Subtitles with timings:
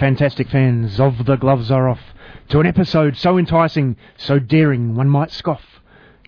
[0.00, 2.00] fantastic fans of The Gloves Are Off
[2.48, 5.62] to an episode so enticing, so daring, one might scoff.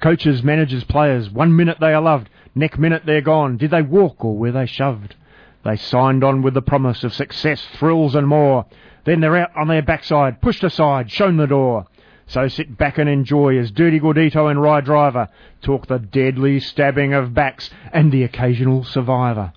[0.02, 3.56] Coaches, managers, players, one minute they are loved, next minute they're gone.
[3.56, 5.16] Did they walk or were they shoved?
[5.64, 8.66] They signed on with the promise of success, thrills and more.
[9.04, 11.86] Then they're out on their backside, pushed aside, shown the door.
[12.26, 15.30] So sit back and enjoy as Dirti Gordito and Ry Driver
[15.62, 19.54] talk the deadly stabbing of backs and the occasional survivor.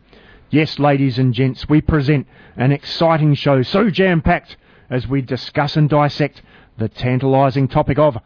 [0.56, 4.56] Yes, ladies and gents, we present an exciting show so jam-packed
[4.90, 6.42] as we discuss and dissect
[6.78, 8.18] the tantalizing topic of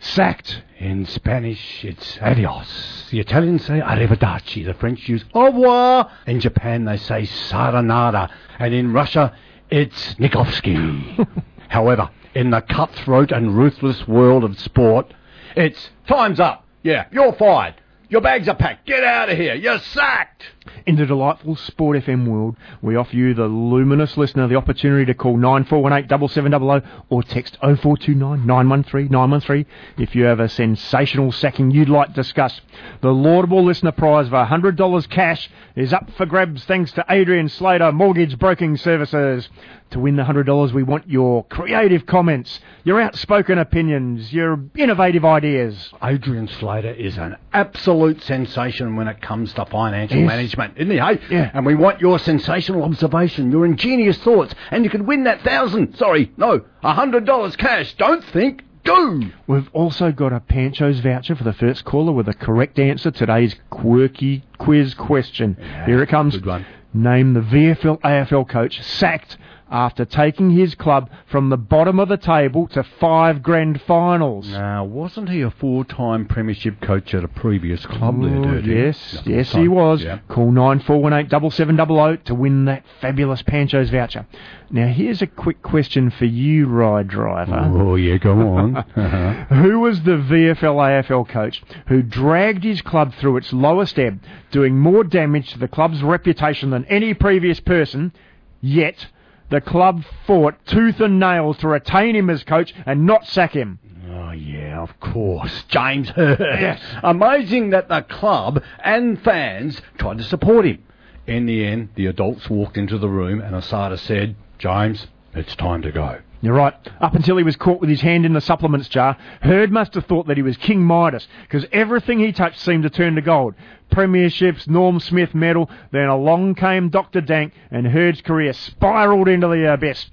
[0.00, 0.62] sacked.
[0.78, 3.08] In Spanish, it's adios.
[3.10, 4.64] The Italians say arrivederci.
[4.64, 6.10] The French use au revoir.
[6.26, 8.30] In Japan, they say saranada.
[8.58, 9.36] And in Russia,
[9.68, 11.28] it's Nikovsky.
[11.68, 15.12] However, in the cutthroat and ruthless world of sport,
[15.54, 16.64] it's time's up.
[16.82, 17.74] Yeah, you're fired.
[18.08, 18.86] Your bags are packed.
[18.86, 19.54] Get out of here.
[19.54, 20.42] You're sacked.
[20.86, 25.14] In the delightful Sport FM world, we offer you, the luminous listener, the opportunity to
[25.14, 29.66] call 9418-7700 or text 0429 913 913
[29.98, 32.60] if you have a sensational sacking you'd like discussed.
[33.00, 37.92] The laudable listener prize of $100 cash is up for grabs thanks to Adrian Slater
[37.92, 39.48] Mortgage Broking Services.
[39.92, 45.90] To win the $100, we want your creative comments, your outspoken opinions, your innovative ideas.
[46.02, 50.26] Adrian Slater is an absolute sensation when it comes to financial Yes.
[50.26, 50.98] management, isn't he?
[50.98, 51.20] Hey?
[51.30, 51.50] Yeah.
[51.54, 55.96] And we want your sensational observation, your ingenious thoughts, and you can win that thousand.
[55.96, 57.94] Sorry, no, a hundred dollars cash.
[57.94, 59.30] Don't think, do.
[59.46, 63.18] We've also got a Pancho's voucher for the first caller with a correct answer to
[63.18, 65.56] today's quirky quiz question.
[65.86, 66.34] Here it comes.
[66.34, 66.66] good one.
[66.94, 69.36] Name the VFL AFL coach sacked
[69.70, 74.48] after taking his club from the bottom of the table to five grand finals.
[74.48, 78.70] Now, wasn't he a four-time premiership coach at a previous club Oh, there, Dirty?
[78.74, 80.02] yes, yes, he was.
[80.02, 80.18] Yeah.
[80.28, 84.26] Call nine four one eight double seven double zero to win that fabulous Pancho's voucher.
[84.70, 87.70] Now, here's a quick question for you, Ry Driver.
[87.74, 88.76] Oh, yeah, go on.
[88.76, 89.44] Uh-huh.
[89.54, 94.20] Who was the VFL AFL coach who dragged his club through its lowest ebb,
[94.50, 98.12] doing more damage to the club's reputation than any previous person,
[98.60, 99.06] yet
[99.50, 103.78] the club fought tooth and nail to retain him as coach and not sack him?
[104.10, 105.64] Oh, yeah, of course.
[105.68, 106.38] James Hird.
[106.40, 106.80] Yes.
[107.02, 110.82] Amazing that the club and fans tried to support him.
[111.26, 115.82] In the end, the adults walked into the room and ASADA said, James, it's time
[115.82, 116.20] to go.
[116.40, 116.74] You're right.
[117.00, 120.06] Up until he was caught with his hand in the supplements jar, Hird must have
[120.06, 123.54] thought that he was King Midas, because everything he touched seemed to turn to gold.
[123.90, 127.20] Premierships, Norm Smith medal, then along came Dr.
[127.20, 130.10] Dank, and Hird's career spiralled into the abyss.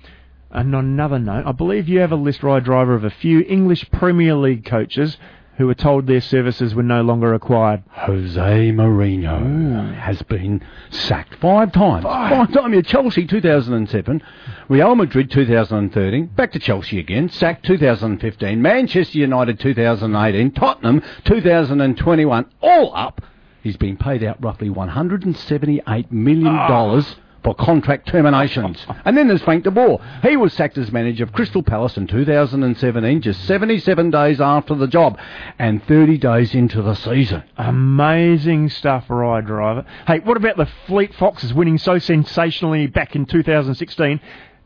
[0.52, 3.42] And on another note, I believe you have a list Ry Driver of a few
[3.42, 5.18] English Premier League coaches
[5.58, 7.84] who were told their services were no longer required.
[7.92, 9.94] Jose Mourinho hmm.
[9.94, 12.04] has been sacked five times.
[12.04, 12.76] Five times.
[12.76, 14.22] Yeah, Chelsea 2007,
[14.68, 22.46] Real Madrid 2013, back to Chelsea again, sacked 2015, Manchester United 2018, Tottenham 2021.
[22.62, 23.22] All up,
[23.66, 26.68] he's been paid out roughly 178 million ah.
[26.70, 27.16] dollars.
[27.44, 28.84] For contract terminations.
[29.06, 30.02] and then there's Frank de Boer.
[30.24, 34.88] He was sacked as manager of Crystal Palace in 2017, just 77 days after the
[34.88, 35.20] job,
[35.60, 37.44] and 30 days into the season.
[37.56, 39.86] Amazing stuff, Ry Driver.
[40.08, 44.20] Hey, what about the Fleet Foxes winning so sensationally back in 2016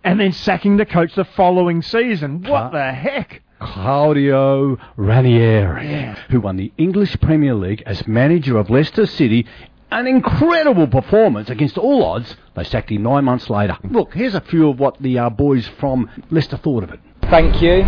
[0.06, 2.44] and then sacking the coach the following season?
[2.44, 3.42] What the heck?
[3.60, 9.46] Claudio Ranieri, who won the English Premier League as manager of Leicester City.
[9.92, 12.36] An incredible performance against all odds.
[12.56, 13.78] They sacked him nine months later.
[13.90, 17.00] Look, here's a few of what the uh, boys from Leicester thought of it.
[17.30, 17.84] thank you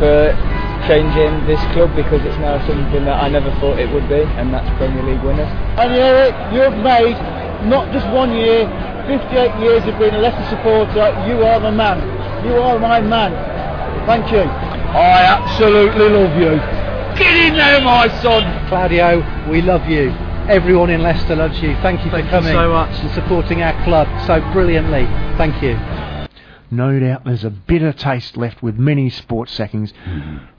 [0.00, 0.32] for
[0.88, 4.52] changing this club because it's now something that I never thought it would be, and
[4.52, 5.48] that's Premier League winners.
[5.78, 7.14] And Eric, you've made
[7.68, 8.66] not just one year,
[9.06, 11.12] 58 years of being a Leicester supporter.
[11.28, 12.00] You are the man.
[12.46, 13.32] You are my man.
[14.06, 14.71] Thank you.
[14.94, 16.56] I absolutely love you.
[17.18, 18.68] Get in there, my son.
[18.68, 20.10] Claudio, we love you.
[20.50, 21.74] Everyone in Leicester loves you.
[21.76, 22.98] Thank you for Thank you coming so much.
[23.00, 25.06] and supporting our club so brilliantly.
[25.38, 25.78] Thank you.
[26.70, 29.94] No doubt there's a bitter taste left with many sports sackings.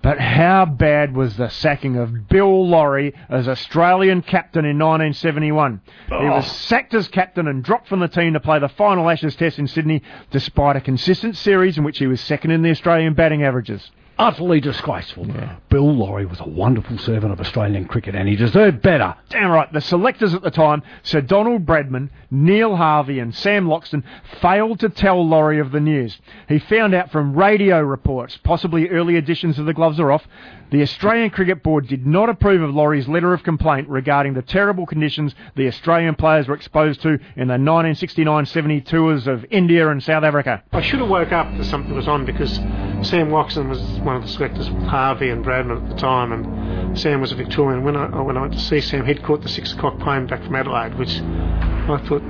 [0.01, 5.81] But how bad was the sacking of Bill Lawry as Australian captain in 1971?
[6.07, 6.51] He was oh.
[6.51, 9.67] sacked as captain and dropped from the team to play the final Ashes Test in
[9.67, 10.01] Sydney,
[10.31, 13.91] despite a consistent series in which he was second in the Australian batting averages.
[14.19, 15.25] Utterly disgraceful.
[15.69, 19.15] Bill Lawry was a wonderful servant of Australian cricket and he deserved better.
[19.29, 24.03] Damn right, the selectors at the time, Sir Donald Bradman, Neil Harvey, and Sam Loxton,
[24.39, 26.19] failed to tell Lawry of the news.
[26.47, 30.27] He found out from radio reports, possibly early editions of The Gloves Are Off,
[30.71, 34.85] the Australian Cricket Board did not approve of Lawry's letter of complaint regarding the terrible
[34.85, 40.23] conditions the Australian players were exposed to in the 1969-70 tours of India and South
[40.23, 40.63] Africa.
[40.71, 42.59] I should have woke up to something was on because
[43.07, 46.97] Sam Watson was one of the selectors, with Harvey and Bradman at the time, and
[46.97, 47.83] Sam was a Victorian.
[47.83, 50.43] When I when I went to see Sam, he'd caught the six o'clock plane back
[50.43, 52.23] from Adelaide, which I thought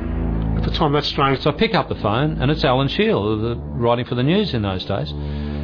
[0.57, 1.41] at the time that's strange.
[1.41, 4.53] So I pick up the phone, and it's Alan Shiell, the, writing for the news
[4.53, 5.13] in those days.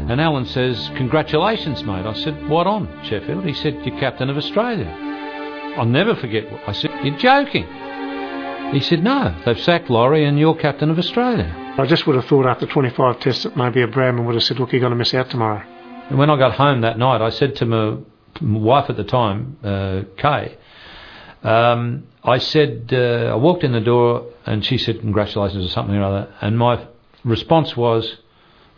[0.09, 2.05] And Alan says, Congratulations, mate.
[2.05, 3.45] I said, What on, Sheffield?
[3.45, 4.87] He said, You're captain of Australia.
[5.77, 6.51] I'll never forget.
[6.51, 7.67] what- I said, You're joking.
[8.73, 11.53] He said, No, they've sacked Lawry, and you're captain of Australia.
[11.77, 14.59] I just would have thought after 25 tests that maybe a Bradman would have said,
[14.59, 15.63] "Look, you're going to miss out tomorrow."
[16.09, 17.97] And when I got home that night, I said to my,
[18.41, 20.57] my wife at the time, uh, Kay,
[21.43, 25.95] um, I said, uh, I walked in the door and she said, Congratulations or something
[25.95, 26.33] or other.
[26.41, 26.85] And my
[27.23, 28.17] response was,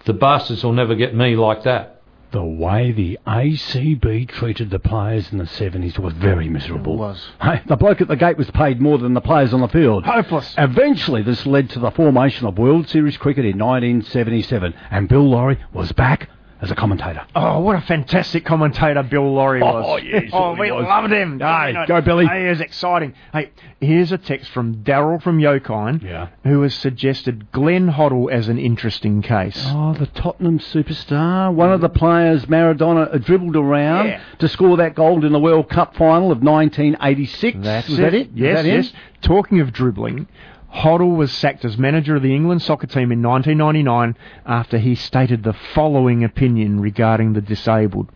[0.06, 2.01] The bastards will never get me like that.
[2.31, 6.94] The way the ACB treated the players in the 70s was very miserable.
[6.94, 7.30] It was.
[7.42, 10.06] Hey, the bloke at the gate was paid more than the players on the field.
[10.06, 10.56] Hopeless.
[10.57, 15.59] Eventually, this led to the formation of World Series cricket in 1977, and Bill Lawry
[15.74, 16.30] was back
[16.62, 17.25] as a commentator.
[17.36, 19.86] Oh, what a fantastic commentator Bill Lawry was.
[19.92, 20.86] Oh, yes, oh, we was.
[20.86, 21.40] loved him.
[21.40, 22.28] Hey, You know, go Billy.
[22.28, 23.13] He is exciting.
[23.34, 23.50] Hey,
[23.80, 26.28] here's a text from Daryl from Yokine, Yeah.
[26.44, 29.60] who has suggested Glenn Hoddle as an interesting case.
[29.69, 31.52] Oh, the Tottenham superstar.
[31.54, 34.22] One of the players Maradona uh, dribbled around Yeah.
[34.40, 37.58] to score that goal in the World Cup final of 1986.
[37.62, 38.30] That's was that it?
[38.36, 38.94] Yes, that yes.
[39.22, 40.28] Talking of dribbling,
[40.74, 44.16] Hoddle was sacked as manager of the England soccer team in 1999
[44.46, 48.10] after he stated the following opinion regarding the disabled.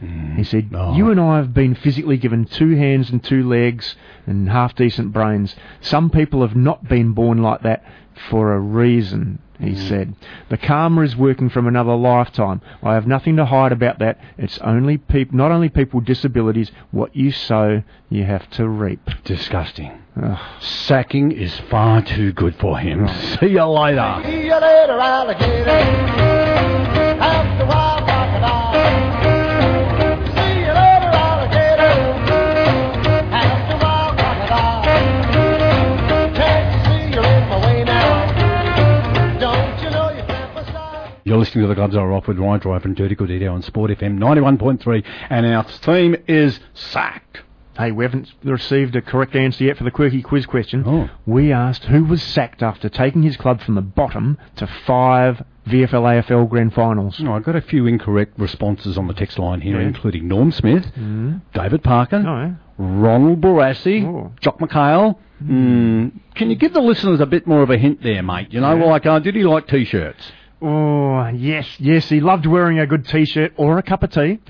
[0.00, 0.36] Hmm.
[0.36, 0.94] He said, Oh.
[0.96, 3.96] You and I have been physically given two hands and two legs
[4.26, 5.54] and half decent brains.
[5.80, 7.84] Some people have not been born like that
[8.30, 9.88] for a reason, he mm.
[9.88, 10.14] said.
[10.48, 12.60] The karma is working from another lifetime.
[12.82, 14.20] I have nothing to hide about that.
[14.36, 19.08] It's only peop- not only people with disabilities, what you sow, you have to reap.
[19.24, 19.92] Disgusting.
[20.20, 20.38] Ugh.
[20.60, 23.08] Sacking is far too good for him.
[23.40, 24.22] See you later.
[24.24, 26.18] See you later, alligator.
[41.28, 43.90] You're listening to the Gloves Are Off with Ryan Drive and Dirti Gordito on Sport
[43.90, 47.42] FM 91.3, and our theme is sacked.
[47.76, 50.84] Hey, we haven't received a correct answer yet for the quirky quiz question.
[50.86, 51.10] Oh.
[51.26, 56.22] We asked who was sacked after taking his club from the bottom to five VFL
[56.24, 57.20] AFL grand finals.
[57.20, 59.86] No, I got a few incorrect responses on the text line here, Yeah.
[59.86, 61.42] including Norm Smith, Mm.
[61.52, 62.52] David Parker, Oh, yeah.
[62.78, 64.32] Ronald Barassi, Oh.
[64.40, 65.16] Jock McHale.
[65.44, 66.12] Mm.
[66.34, 68.48] Can you give the listeners a bit more of a hint there, mate?
[68.50, 68.84] You know, Yeah.
[68.84, 70.32] like, uh, did he like T-shirts?
[70.60, 72.08] Oh, yes, yes.
[72.08, 74.40] He loved wearing a good t-shirt or a cup of tea.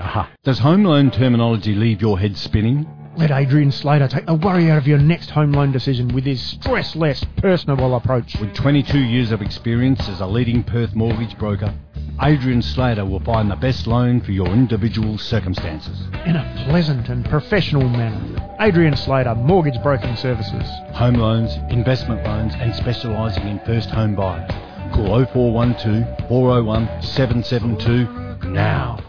[0.44, 2.86] Does home loan terminology leave your head spinning?
[3.16, 6.40] Let Adrian Slater take the worry out of your next home loan decision with his
[6.40, 8.36] stress-less, personable approach.
[8.38, 11.74] With 22 years of experience as a leading Perth mortgage broker,
[12.22, 16.00] Adrian Slater will find the best loan for your individual circumstances.
[16.26, 18.54] In a pleasant and professional manner.
[18.60, 20.68] Adrian Slater, Mortgage Broking Services.
[20.94, 24.50] Home loans, investment loans, and specialising in first home buyers.
[24.92, 29.00] Call 0412 401 772 now.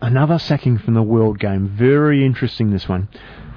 [0.00, 1.68] Another sacking from the World Game.
[1.68, 3.08] Very interesting, this one.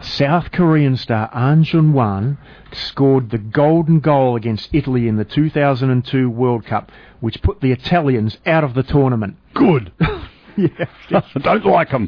[0.01, 2.38] South Korean star Ahn Jung-hwan
[2.72, 8.38] scored the golden goal against Italy in the 2002 World Cup, which put the Italians
[8.45, 9.38] out of the tournament.
[9.53, 9.91] Good.
[10.57, 10.86] yeah.
[11.41, 12.07] Don't like them.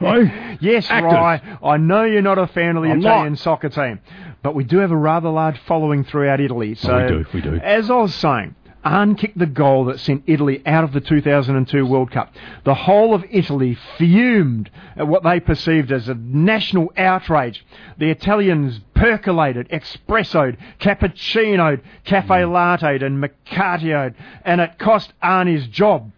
[0.00, 0.58] Right?
[0.60, 1.12] Yes, Actors.
[1.12, 3.38] Rye, I know you're not a fan of the I'm Italian not.
[3.38, 4.00] soccer team,
[4.42, 6.74] but we do have a rather large following throughout Italy.
[6.74, 7.54] So, we do, we do.
[7.56, 11.84] As I was saying, Ahn kicked the goal that sent Italy out of the 2002
[11.84, 12.34] World Cup.
[12.64, 17.64] The whole of Italy fumed at what they perceived as a national outrage.
[17.98, 26.10] The Italians percolated, espressoed, cappuccinoed, cafe latte'd and macchiato'd, and it cost Ahn his job.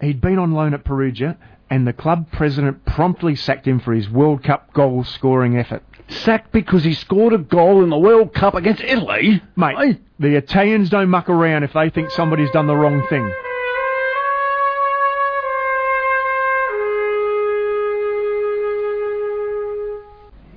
[0.00, 1.36] He'd been on loan at Perugia,
[1.70, 5.82] and the club president promptly sacked him for his World Cup goal scoring effort
[6.12, 9.42] sacked because he scored a goal in the World Cup against Italy.
[9.56, 13.32] Mate, the Italians don't muck around if they think somebody's done the wrong thing.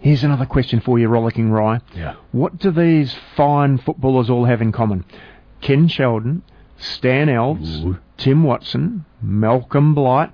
[0.01, 1.79] Here's another question for you, Rollicking Rye.
[1.95, 2.13] Yeah.
[2.31, 5.03] What do these fine footballers all have in common?
[5.61, 6.43] Ken Sheldon,
[6.77, 7.97] Stan Alves, Ooh.
[8.17, 10.31] Tim Watson, Malcolm Blight,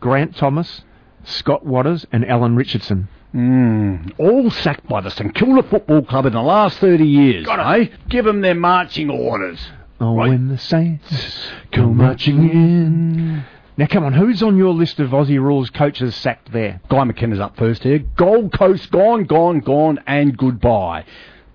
[0.00, 0.82] Grant Thomas,
[1.22, 3.06] Scott Watters, and Alan Richardson.
[3.34, 7.46] Mm, all sacked by the St Kilda Football Club in the last 30 years.
[7.48, 7.86] eh?
[8.08, 9.58] Give them their marching orders.
[10.00, 10.28] Oh, Right.
[10.30, 13.44] when the Saints go marching in.
[13.78, 16.80] Now, come on, who's on your list of Aussie rules coaches sacked there?
[16.90, 18.00] Guy McKenna's up first here.
[18.16, 21.04] Gold Coast gone, gone, gone, and goodbye.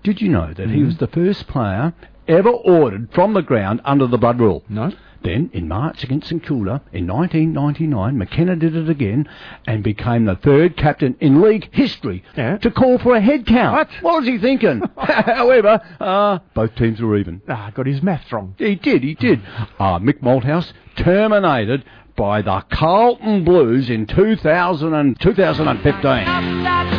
[0.02, 1.92] Did you know that he was the first player
[2.26, 4.64] ever ordered from the ground under the blood rule?
[4.68, 4.90] No?
[5.22, 9.28] Then, in March against St Kilda in 1999, McKenna did it again
[9.66, 12.58] and became the third captain in league history Yeah.
[12.58, 13.74] to call for a head count.
[13.74, 13.88] What?
[14.02, 14.80] What was he thinking?
[14.96, 17.42] However, uh, both teams were even.
[17.48, 18.54] Ah, got his math wrong.
[18.58, 19.40] He did, he did.
[19.78, 21.84] Uh, Mick Malthouse terminated
[22.16, 26.97] by the Carlton Blues in 2000 and 2015.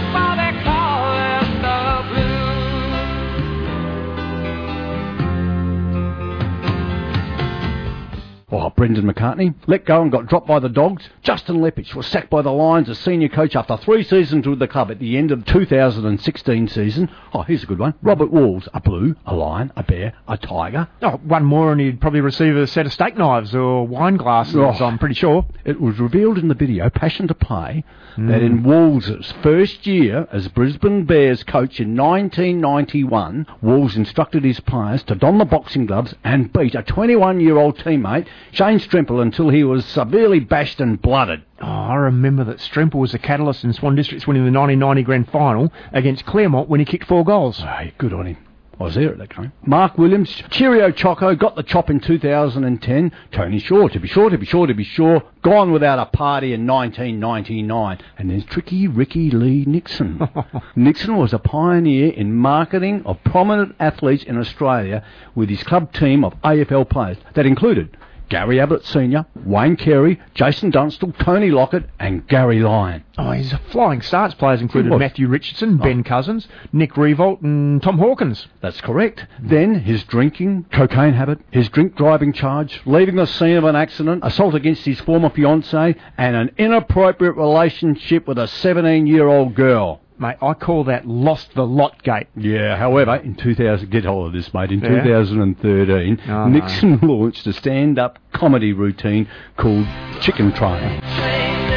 [8.51, 11.07] Oh, Brendan McCartney let go and got dropped by the Dogs.
[11.21, 14.67] Justin Leppitsch was sacked by the Lions as senior coach after three seasons with the
[14.67, 17.09] club at the end of the 2016 season.
[17.31, 17.93] Oh, here's a good one.
[18.01, 20.87] Robert Walls, a blue, a lion, a bear, a tiger.
[21.03, 24.55] Oh, one more and he'd probably receive a set of steak knives or wine glasses,
[24.55, 24.71] Oh.
[24.83, 25.45] I'm pretty sure.
[25.63, 27.83] It was revealed in the video, Passion to Play,
[28.17, 28.45] that Mm.
[28.45, 35.15] in Walls' first year as Brisbane Bears coach in 1991, Walls instructed his players to
[35.15, 40.39] don the boxing gloves and beat a 21-year-old teammate, Shane Strempel, until he was severely
[40.39, 41.43] bashed and blooded.
[41.61, 45.29] Oh, I remember that Strempel was a catalyst in Swan Districts winning the 1990 grand
[45.29, 47.57] final against Claremont when he kicked four goals.
[47.57, 48.37] Hey, good on him.
[48.79, 49.51] I was there at that game.
[49.65, 53.11] Mark Williams, Cheerio Choco, got the chop in 2010.
[53.31, 56.53] Tony Shaw, to be sure, to be sure, to be sure, gone without a party
[56.53, 57.99] in 1999.
[58.17, 60.25] And then tricky Ricky Lee Nixon.
[60.77, 65.03] Nixon was a pioneer in marketing of prominent athletes in Australia
[65.35, 67.97] with his club team of AFL players that included
[68.29, 73.03] Gary Ablett Sr., Wayne Carey, Jason Dunstall, Tony Lockett, and Gary Lyon.
[73.17, 75.83] Oh, his flying starts players included Matthew Richardson, oh.
[75.83, 78.47] Ben Cousins, Nick Riewoldt, and Tom Hawkins.
[78.61, 79.25] That's correct.
[79.41, 84.23] Then his drinking, cocaine habit, his drink driving charge, leaving the scene of an accident,
[84.23, 90.01] assault against his former fiancée, and an inappropriate relationship with a 17 year old girl.
[90.19, 92.27] Mate, I call that lost the lot gate.
[92.35, 94.71] Yeah, however, in 2000, get hold of this, mate.
[94.71, 95.01] In Yeah?
[95.03, 96.45] 2013, Oh, no.
[96.47, 99.87] Nixon launched a stand up comedy routine called
[100.21, 101.68] Chicken Train.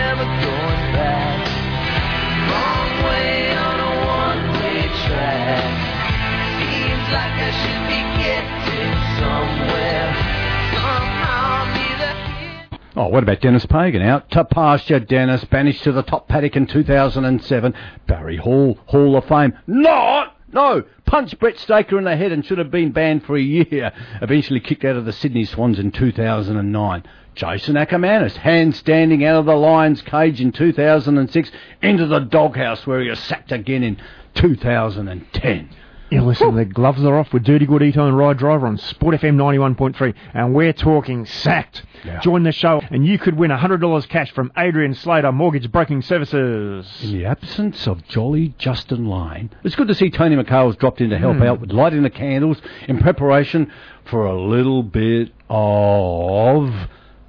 [12.94, 14.02] Oh, what about Dennis Pagan?
[14.02, 15.44] Out to pasture, Dennis.
[15.44, 17.74] Banished to the top paddock in 2007.
[18.06, 19.54] Barry Hall, Hall of Fame.
[19.66, 20.36] Not!
[20.52, 20.84] No!
[21.06, 23.92] Punched Brent Staker in the head and should have been banned for a year.
[24.20, 27.02] Eventually kicked out of the Sydney Swans in 2009.
[27.34, 33.00] Jason Ackermanis, hand standing out of the Lions cage in 2006 into the doghouse where
[33.00, 33.96] he was sacked again in
[34.34, 35.70] 2010.
[36.12, 39.36] You listen, the gloves are off with Dirti Gordito and Ry Driver on Sport FM
[39.36, 41.84] 91.3, and we're talking sacked.
[42.04, 42.20] Yeah.
[42.20, 46.86] Join the show, and you could win $100 cash from Adrian Slater Mortgage Broking Services.
[47.02, 51.08] In the absence of jolly Justin Lane, it's good to see Tony McHale's dropped in
[51.08, 51.44] to help hmm.
[51.44, 53.72] out with lighting the candles in preparation
[54.04, 56.74] for a little bit of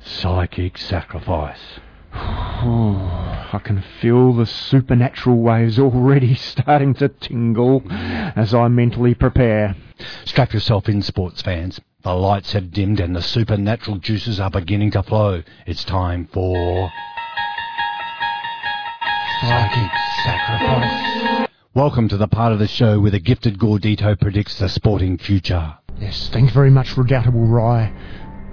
[0.01, 1.79] psychic sacrifice.
[3.53, 9.75] I can feel the supernatural waves already starting to tingle as I mentally prepare.
[10.25, 11.79] Strap yourself in, sports fans.
[12.03, 15.41] The lights have dimmed and the supernatural juices are beginning to flow.
[15.65, 16.91] It's time for
[19.41, 19.91] psychic
[20.23, 21.49] sacrifice.
[21.73, 25.77] Welcome to the part of the show where the gifted Gordito predicts the sporting future.
[25.99, 27.91] Yes, thanks very much, Redoubtable Rye.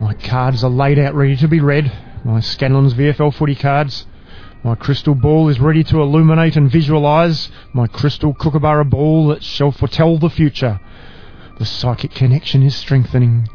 [0.00, 1.93] My cards are laid out ready to be read.
[2.25, 4.07] My Scanlon's VFL footy cards.
[4.62, 9.73] My crystal ball is ready to illuminate and visualise my crystal kookaburra ball that shall
[9.73, 10.81] foretell the future.
[11.59, 13.49] The psychic connection is strengthening.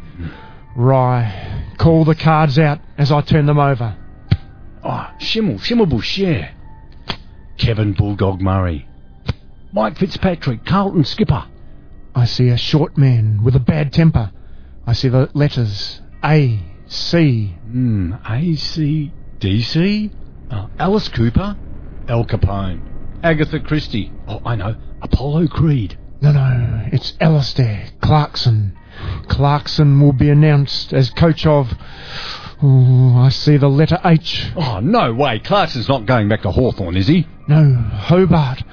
[0.76, 3.96] Rye, call the cards out as I turn them over.
[4.84, 6.52] Ah, oh, Schimmel, Schimmelbusch, yeah.
[7.58, 8.88] Kevin Bulldog Murray.
[9.74, 11.46] Mike Fitzpatrick, Carlton skipper.
[12.16, 14.32] I see a short man with a bad temper.
[14.88, 17.56] I see the letters A, C.
[17.76, 20.10] Hmm, AC, DC?
[20.50, 21.58] Uh, Alice Cooper?
[22.08, 22.80] Al Capone.
[23.22, 24.14] Agatha Christie.
[24.30, 24.78] Oh, I know.
[25.02, 25.98] Apollo Creed.
[26.22, 28.78] No, no, it's Alistair Clarkson.
[29.28, 31.74] Clarkson will be announced as coach of.
[32.64, 34.54] Oh, I see the letter H.
[34.56, 35.40] Oh, no way.
[35.40, 37.28] Clarkson's not going back to Hawthorn, is he?
[37.50, 38.64] No, Hobart.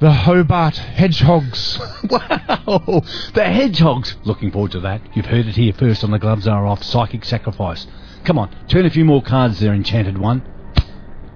[0.00, 1.78] The Hobart Hedgehogs.
[2.08, 3.02] Wow,
[3.34, 4.16] the Hedgehogs.
[4.24, 5.02] Looking forward to that.
[5.14, 7.86] You've heard it here first on the Gloves Are Off Psychic Sacrifice.
[8.24, 10.42] Come on, turn a few more cards there, Enchanted One.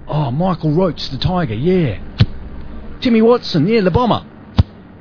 [0.07, 2.00] Oh, Michael Roach, the Tiger, yeah.
[3.00, 4.25] Jimmy Watson, yeah, the Bomber.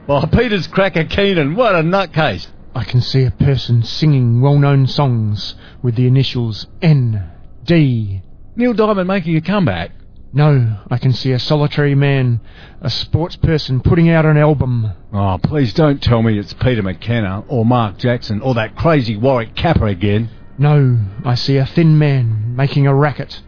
[0.07, 2.47] Oh, Peter's Cracker Keenan, what a nutcase.
[2.73, 7.31] I can see a person singing well-known songs with the initials N,
[7.63, 8.21] D.
[8.55, 9.91] Neil Diamond making a comeback.
[10.33, 12.41] No, I can see a solitary man,
[12.81, 14.91] a sports person putting out an album.
[15.13, 19.55] Oh, please don't tell me it's Peter McKenna or Mark Jackson or that crazy Warwick
[19.55, 20.29] Capper again.
[20.57, 23.41] No, I see a thin man making a racket.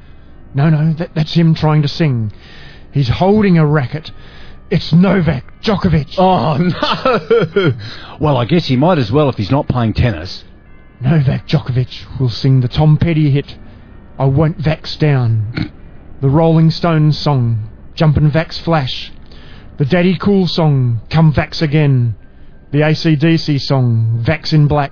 [0.54, 2.32] No, no, that, that's him trying to sing.
[2.92, 4.12] He's holding a racket.
[4.70, 6.16] It's Novak Djokovic.
[6.18, 8.18] Oh, no!
[8.20, 10.44] well, I guess he might as well if he's not playing tennis.
[11.00, 13.58] Novak Djokovic will sing the Tom Petty hit,
[14.20, 15.72] I Won't Vax Down.
[16.22, 19.12] the Rolling Stones song, Jumpin' Vax Flash.
[19.78, 22.16] The Daddy Cool song, Come Vax Again.
[22.72, 24.92] The ACDC song, Vax in Black.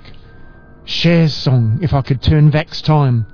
[0.85, 3.25] Cher's song, If I Could Turn Vax Time.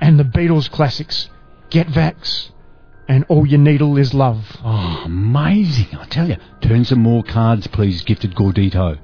[0.00, 1.28] And the Beatles classics,
[1.70, 2.50] Get Vax.
[3.08, 4.56] And All You Needle Is Love.
[4.64, 6.36] Oh, amazing, I tell you.
[6.60, 8.98] Turn some more cards, please, gifted Gordito.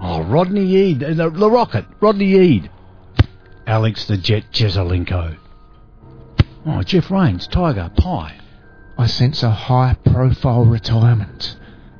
[0.00, 2.70] Oh, Rodney uh, the, the Rocket, Rodney Eade.
[3.66, 5.36] Alex the Jet Jesaulenko.
[6.66, 8.38] Oh, Geoff Raines, Tiger, Pie.
[8.98, 11.56] I sense a high profile retirement.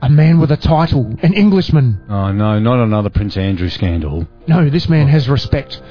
[0.07, 2.01] A man with a title, an Englishman.
[2.09, 4.29] Oh, no, not another Prince Andrew scandal.
[4.47, 5.83] No, this man has respect.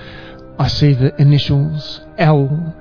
[0.58, 2.74] I see the initials L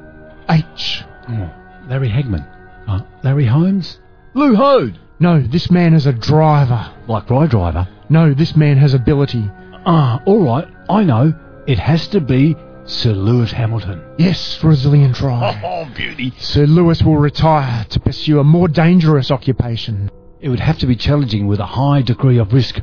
[0.49, 1.03] H.
[1.29, 1.51] Oh,
[1.89, 2.47] Larry Hagman.
[2.87, 3.99] Uh, Larry Holmes?
[4.35, 4.97] Lou Hode.
[5.19, 6.93] No, this man is a driver.
[7.09, 7.89] Like Rye Driver.
[8.09, 9.51] No, this man has ability.
[9.87, 11.35] Ah, all right, I know.
[11.67, 12.55] It has to be
[12.85, 14.05] Sir Lewis Hamilton.
[14.19, 15.61] Yes, zillion try.
[15.65, 16.33] Oh, beauty.
[16.39, 20.11] Sir Lewis will retire to pursue a more dangerous occupation.
[20.45, 22.79] It would have to be challenging with a high degree of risk.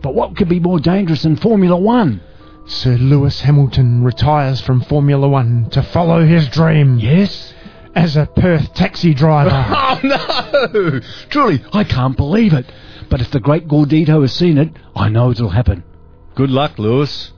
[0.00, 2.20] But what could be more dangerous than Formula One?
[2.66, 7.52] Sir Lewis Hamilton retires from Formula One to follow his dream Yes?
[7.96, 9.50] as a Perth taxi driver.
[9.92, 11.00] Oh, no!
[11.30, 12.64] Truly, I can't believe it.
[13.08, 15.82] But if the great Gordito has seen it, I know it'll happen.
[16.36, 17.32] Good luck, Lewis.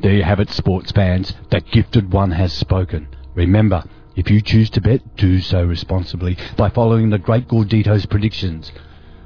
[0.00, 1.34] There you have it, sports fans.
[1.50, 3.06] That gifted one has spoken.
[3.36, 3.84] Remember,
[4.18, 8.72] if you choose to bet, do so responsibly by following the great Gordito's predictions.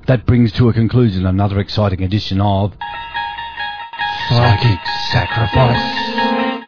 [0.07, 2.75] That brings to a conclusion another exciting edition of
[4.29, 4.79] Psychic
[5.11, 6.67] Sacrifice.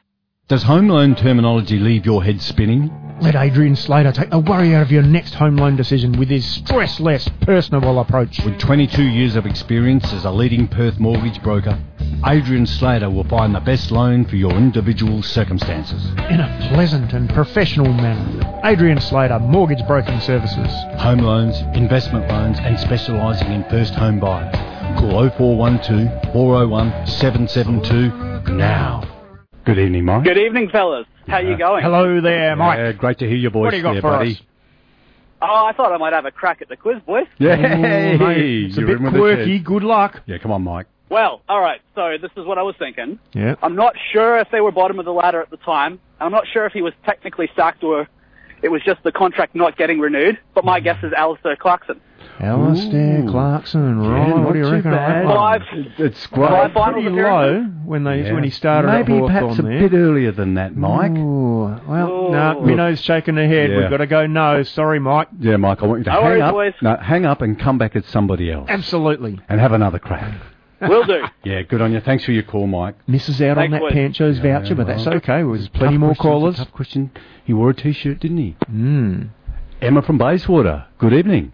[0.48, 3.03] Does home loan terminology leave your head spinning?
[3.20, 6.44] Let Adrian Slater take the worry out of your next home loan decision with his
[6.44, 8.40] stress-less, personable approach.
[8.44, 11.78] With 22 years of experience as a leading Perth mortgage broker,
[12.26, 16.04] Adrian Slater will find the best loan for your individual circumstances.
[16.28, 18.60] In a pleasant and professional manner.
[18.64, 20.72] Adrian Slater, Mortgage Broking Services.
[21.00, 24.54] Home loans, investment loans, and specialising in first home buyers.
[24.98, 29.13] Call 0412 401 772 now.
[29.64, 30.24] Good evening, Mike.
[30.24, 31.06] Good evening, fellas.
[31.26, 31.82] How you going?
[31.82, 32.78] Hello there, Mike.
[32.78, 34.32] Yeah, great to hear your voice What do you got there, for buddy.
[34.32, 34.42] us?
[35.40, 37.26] Oh, I thought I might have a crack at the quiz, boys.
[37.38, 39.58] Yeah, Ooh, mate, it's a you're bit in with the quirky.
[39.60, 40.20] Good luck.
[40.26, 40.86] Yeah, come on, Mike.
[41.10, 41.80] Well, all right.
[41.94, 43.18] So this is what I was thinking.
[43.32, 43.54] Yeah.
[43.62, 45.92] I'm not sure if they were bottom of the ladder at the time.
[45.92, 48.08] and I'm not sure if he was technically sacked or
[48.64, 50.38] it was just the contract not getting renewed.
[50.54, 52.00] But my guess is Alistair Clarkson.
[52.40, 53.30] Alistair Ooh.
[53.30, 54.28] Clarkson, Yeah, right?
[54.28, 54.90] not what do you reckon?
[54.92, 55.22] of bad.
[55.22, 55.36] that one?
[55.36, 55.62] Five.
[55.98, 56.72] It's Five great.
[56.74, 58.32] finals Pretty low when they Yeah.
[58.32, 59.88] when he started Maybe at perhaps a there.
[59.88, 61.12] bit earlier than that, Mike.
[61.12, 62.30] Ooh, well, Ooh.
[62.32, 63.70] no, Minno's shaking her head.
[63.70, 63.76] Yeah.
[63.78, 64.62] We've got to go no.
[64.64, 65.28] Sorry, Mike.
[65.38, 66.52] Yeah, Mike, I want you to No hang worries, up.
[66.52, 66.74] boys.
[66.82, 69.38] No, hang up and come back at somebody else Absolutely.
[69.48, 70.32] and have another crack.
[70.80, 71.22] Will do.
[71.44, 72.00] Yeah, good on you.
[72.00, 72.94] Thanks for your call, Mike.
[73.06, 73.82] Misses out on that.
[73.90, 75.16] Pancho's Yeah, voucher, but that's well.
[75.16, 75.42] okay.
[75.42, 76.56] There's plenty more question, callers.
[76.56, 77.10] Tough question.
[77.44, 78.56] He wore a t-shirt, didn't he?
[78.70, 79.28] Mm.
[79.82, 80.86] Emma from Bayswater.
[80.98, 81.52] Good evening.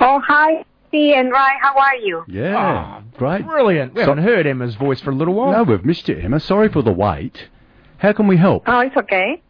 [0.00, 1.52] Oh, hi, Steve and Rai.
[1.60, 2.24] How are you?
[2.28, 3.44] Yeah, Ah, great.
[3.46, 3.94] Brilliant.
[3.94, 5.52] We So- haven't heard Emma's voice for a little while.
[5.52, 6.38] No, we've missed you, Emma.
[6.40, 7.48] Sorry for the wait.
[7.98, 8.64] How can we help?
[8.66, 9.40] Oh, it's okay.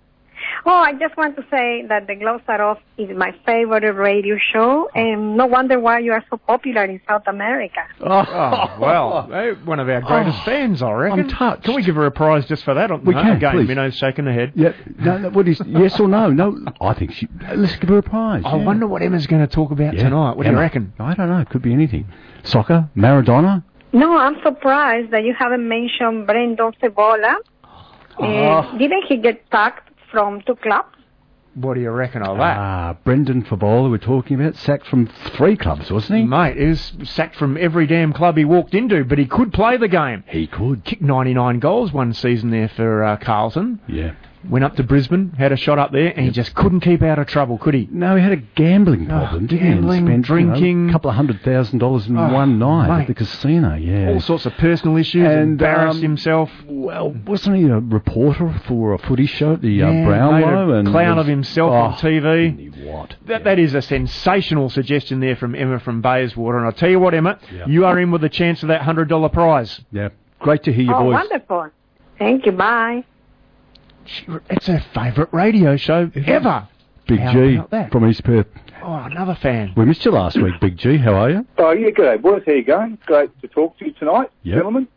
[0.66, 4.36] Oh, I just want to say that the Gloves Are Off is my favorite radio
[4.52, 7.80] show, and no wonder why you are so popular in South America.
[8.00, 11.20] Oh, well, eh, one of our greatest Oh, fans, I reckon.
[11.20, 11.64] I'm touched.
[11.64, 12.90] Can we give her a prize just for that?
[13.04, 13.68] We no, can, Again, please.
[13.68, 14.52] Minno's shaking her head.
[14.54, 16.30] Yeah, no, no, what is yes or no?
[16.30, 17.28] No, I think she.
[17.54, 18.42] Let's give her a prize.
[18.44, 18.64] I yeah.
[18.64, 20.36] wonder what Emma's going to talk about Yeah, tonight.
[20.36, 20.92] What do you reckon?
[20.98, 21.38] I don't know.
[21.38, 22.06] It could be anything.
[22.42, 23.64] Soccer, Maradona.
[23.92, 27.36] No, I'm surprised that you haven't mentioned Brendan Fevola.
[28.18, 28.24] Oh.
[28.24, 30.88] Uh, didn't he get sacked from two clubs?
[31.54, 32.56] What do you reckon of that?
[32.58, 36.24] Ah, Brendan Fevola we're talking about, sacked from three clubs, wasn't he?
[36.24, 39.76] Mate, he was sacked from every damn club he walked into, but he could play
[39.76, 40.24] the game.
[40.26, 40.84] He could.
[40.84, 43.80] Kicked 99 goals one season there for uh, Carlton.
[43.86, 44.14] Yeah.
[44.48, 47.18] Went up to Brisbane, had a shot up there, and he just couldn't keep out
[47.18, 47.88] of trouble, could he?
[47.90, 50.12] No, he had a gambling problem, didn't gambling, he?
[50.12, 50.88] And spent, you know, drinking.
[50.90, 53.00] a couple of hundred thousand dollars in Oh, one night mate.
[53.02, 53.74] at the casino.
[53.74, 56.50] Yeah, All sorts of personal issues, And, embarrassed um, himself.
[56.66, 60.72] Well, wasn't he a reporter for a footy show at the uh, Yeah, made Brownlow?
[60.74, 62.84] and clown was- of himself on Oh, TV.
[62.84, 63.14] what?
[63.26, 66.58] That, that is a sensational suggestion there from Emma from Bayswater.
[66.58, 67.66] And I'll tell you what, Emma, Yeah.
[67.66, 69.80] you are in with a chance of that $100 prize.
[69.90, 71.14] Yeah, great to hear your oh, voice.
[71.14, 71.70] wonderful.
[72.18, 72.52] Thank you.
[72.52, 73.04] Bye.
[74.06, 76.68] She, it's her favourite radio show ever.
[77.06, 78.46] Big How G from East Perth.
[78.82, 79.72] Oh, another fan.
[79.76, 80.96] We missed you last week, Big G.
[80.96, 81.46] How are you?
[81.58, 82.42] Oh, yeah, good day, boys.
[82.46, 82.98] How you going?
[83.06, 84.56] Great to talk to you tonight, Yep.
[84.56, 84.88] gentlemen.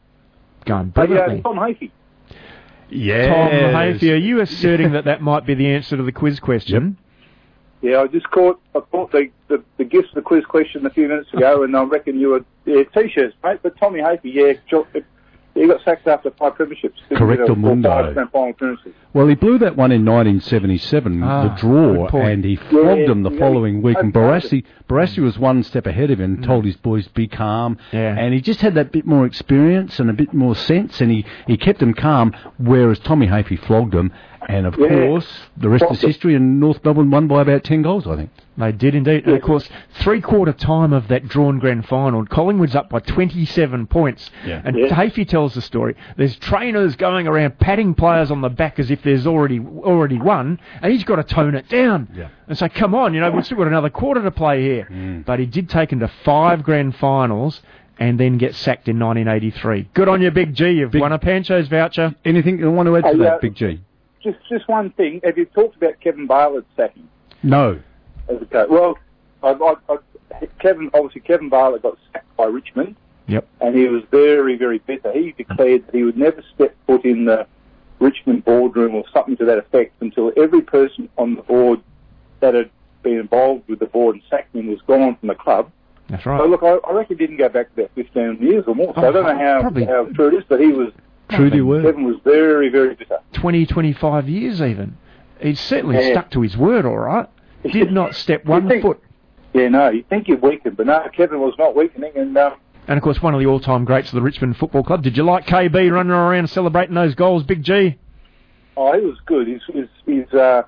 [0.65, 1.41] Going Hey, uh.
[1.41, 1.91] Tom Hafey.
[2.89, 3.27] Yeah.
[3.27, 6.97] Tom Hafey, are you asserting that that might be the answer to the quiz question?
[7.81, 10.89] Yeah, I just caught I caught the, the, the gifts of the quiz question a
[10.89, 13.59] few minutes ago, and I reckon you were yeah, t-shirts, mate.
[13.61, 14.87] But Tommy Hafey, yeah, jo-
[15.61, 16.93] he got sacked after five premierships.
[17.11, 17.89] Correcto get a- or mundo.
[18.31, 18.77] Final.
[19.13, 23.23] Well, he blew that one in 1977, Ah, the draw, and he flogged Yeah, them
[23.23, 23.97] the yeah, following week.
[23.99, 24.13] And.
[24.13, 27.77] Barassi, Barassi was one step ahead of him and told his boys, be calm.
[27.91, 28.15] Yeah.
[28.17, 31.25] And he just had that bit more experience and a bit more sense, and he,
[31.47, 34.11] he kept them calm, whereas Tommy Hafey flogged them.
[34.49, 34.87] And of Yeah.
[34.87, 38.29] course, the rest is history, and North Melbourne won by about 10 goals, I think.
[38.57, 39.25] They did indeed.
[39.27, 43.87] And of course, three quarter time of that drawn grand final, Collingwood's up by 27
[43.87, 44.31] points.
[44.45, 44.61] Yeah.
[44.63, 44.87] And Yeah.
[44.87, 45.95] Hafey tells the story.
[46.15, 50.59] There's trainers going around patting players on the back as if there's already already won,
[50.81, 52.07] and he's got to tone it down.
[52.15, 52.27] Yeah.
[52.47, 54.87] And say, come on, you know, we've still got another quarter to play here.
[54.89, 55.25] Mm.
[55.25, 57.61] But he did take him to five grand finals
[57.99, 59.87] and then get sacked in 1983.
[59.93, 60.69] Good on you, Big G.
[60.71, 62.15] You've Big- won a Pancho's voucher.
[62.23, 63.81] Anything you want to add to Hey, that, Big G?
[64.23, 65.21] Just just one thing.
[65.23, 67.07] Have you talked about Kevin Bartlett's sacking
[67.43, 67.79] No.
[68.29, 68.69] as a coach?
[68.69, 68.97] Well,
[69.43, 72.95] I, I, I, Kevin obviously Kevin Bartlett got sacked by Richmond.
[73.29, 73.45] Yep.
[73.59, 75.11] and he was very, very bitter.
[75.11, 77.45] He declared that he would never step foot in the
[77.99, 81.81] Richmond boardroom or something to that effect until every person on the board
[82.39, 82.69] that had
[83.03, 85.69] been involved with the board and sacked him was gone from the club.
[86.07, 86.49] That's So right.
[86.49, 88.93] look, I, I reckon he didn't go back to about 15 years or more.
[88.95, 90.93] So Oh, I don't know how, probably- how true it is, but he was,
[91.31, 91.83] Your word.
[91.83, 93.17] Kevin was very, very bitter.
[93.33, 94.97] 20, 25 years even.
[95.41, 96.11] He's certainly Yeah.
[96.11, 97.27] stuck to his word, all right.
[97.63, 98.99] Did not step one think- foot.
[99.53, 102.53] Yeah, no, you think you'd weaken, but no, Kevin was not weakening, and um,
[102.87, 105.01] And of course, one of the all-time greats of the Richmond Football Club.
[105.01, 107.97] Did you like KB running around celebrating those goals, Big G?
[108.75, 109.47] oh, he was good.
[109.47, 110.61] His his his, uh,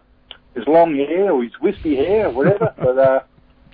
[0.56, 3.20] his long hair or his wispy hair whatever, but uh,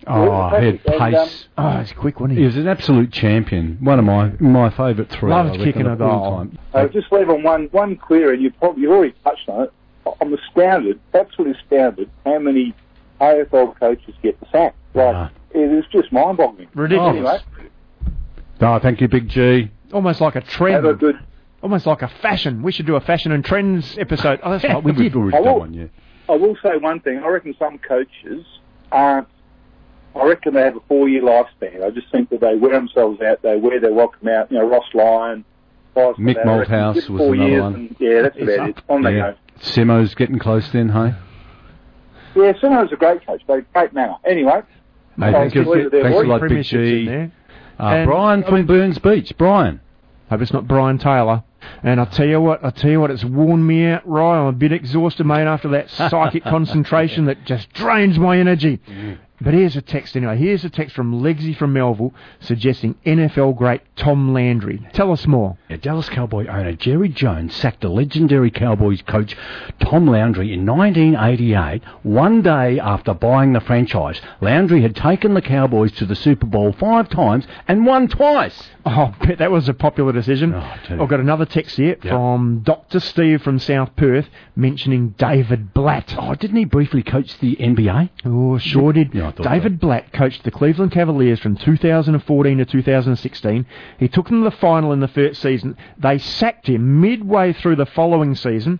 [0.07, 1.47] Oh, Yeah, he had and, um, pace.
[1.57, 2.45] Oh, he's quick, wasn't He he?
[2.45, 3.77] was an absolute champion.
[3.81, 5.29] One of my my favourite three.
[5.31, 6.37] Loved kicking a all goal.
[6.37, 6.59] time.
[6.73, 9.73] Uh, just leave on one one query, and you probably you've already touched on it.
[10.21, 12.73] I'm astounded, absolutely astounded, how many
[13.19, 14.75] AFL coaches get the sack.
[14.93, 15.31] Like Ah.
[15.51, 16.67] it is just mind-boggling.
[16.75, 17.15] Ridiculous.
[17.15, 17.39] Anyway,
[18.61, 19.69] Oh, thank you, Big G.
[19.91, 20.75] Almost like a trend.
[20.75, 21.17] have a good.
[21.61, 22.61] Almost like a fashion.
[22.61, 24.39] We should do a fashion and trends episode.
[24.43, 25.15] Oh, that's right, we We've did.
[25.15, 25.85] already I done will- one, yeah.
[26.29, 27.19] I will say one thing.
[27.19, 28.45] I reckon some coaches
[28.91, 29.27] aren't.
[30.15, 31.83] I reckon they have a four-year lifespan.
[31.83, 33.41] I just think that they wear themselves out.
[33.41, 34.51] They wear their welcome out.
[34.51, 35.43] You know, Ross Lyon,
[35.93, 36.45] guys Mick that.
[36.45, 37.73] Malthouse was four another years one.
[37.75, 38.77] And, yeah, that's He's about up.
[38.77, 38.83] it.
[38.89, 39.35] On they go.
[39.59, 41.13] Simo's getting close then, hey?
[42.35, 43.41] Yeah, Simo's a great coach.
[43.47, 44.15] They great manner.
[44.25, 44.61] Anyway,
[45.17, 45.63] Hey, I'll thank you.
[45.63, 46.27] leave Thanks a boys.
[46.27, 47.09] lot, Big G.
[47.79, 49.33] Uh, Brian from Burns Beach.
[49.37, 49.79] Brian.
[50.29, 51.43] Hope it's not Brian Taylor.
[51.83, 54.41] And I'll tell you what, I'll tell you what, it's worn me out, Ryan.
[54.41, 58.79] I'm a bit exhausted, mate, after that psychic concentration that just drains my energy.
[59.41, 60.37] But here's a text anyway.
[60.37, 64.81] Here's a text from Legsy from Melville suggesting NFL great Tom Landry.
[64.93, 65.57] Tell us more.
[65.69, 69.35] Yeah, Dallas Cowboy owner Jerry Jones sacked the legendary Cowboys coach
[69.79, 74.21] Tom Landry in 1988, one day after buying the franchise.
[74.41, 78.69] Landry had taken the Cowboys to the Super Bowl five times and won twice.
[78.85, 80.53] Oh, I bet that was a popular decision.
[80.53, 81.03] Oh, I tell you.
[81.03, 82.99] I've got another text here from Dr.
[82.99, 86.15] Steve from South Perth mentioning David Blatt.
[86.17, 88.09] Oh, didn't he briefly coach the NBA?
[88.25, 89.13] Oh, sure did.
[89.13, 93.65] Yeah, I thought David Blatt coached the Cleveland Cavaliers from 2014 to 2016.
[93.99, 95.77] He took them to the final in the first season.
[95.97, 98.79] They sacked him midway through the following season,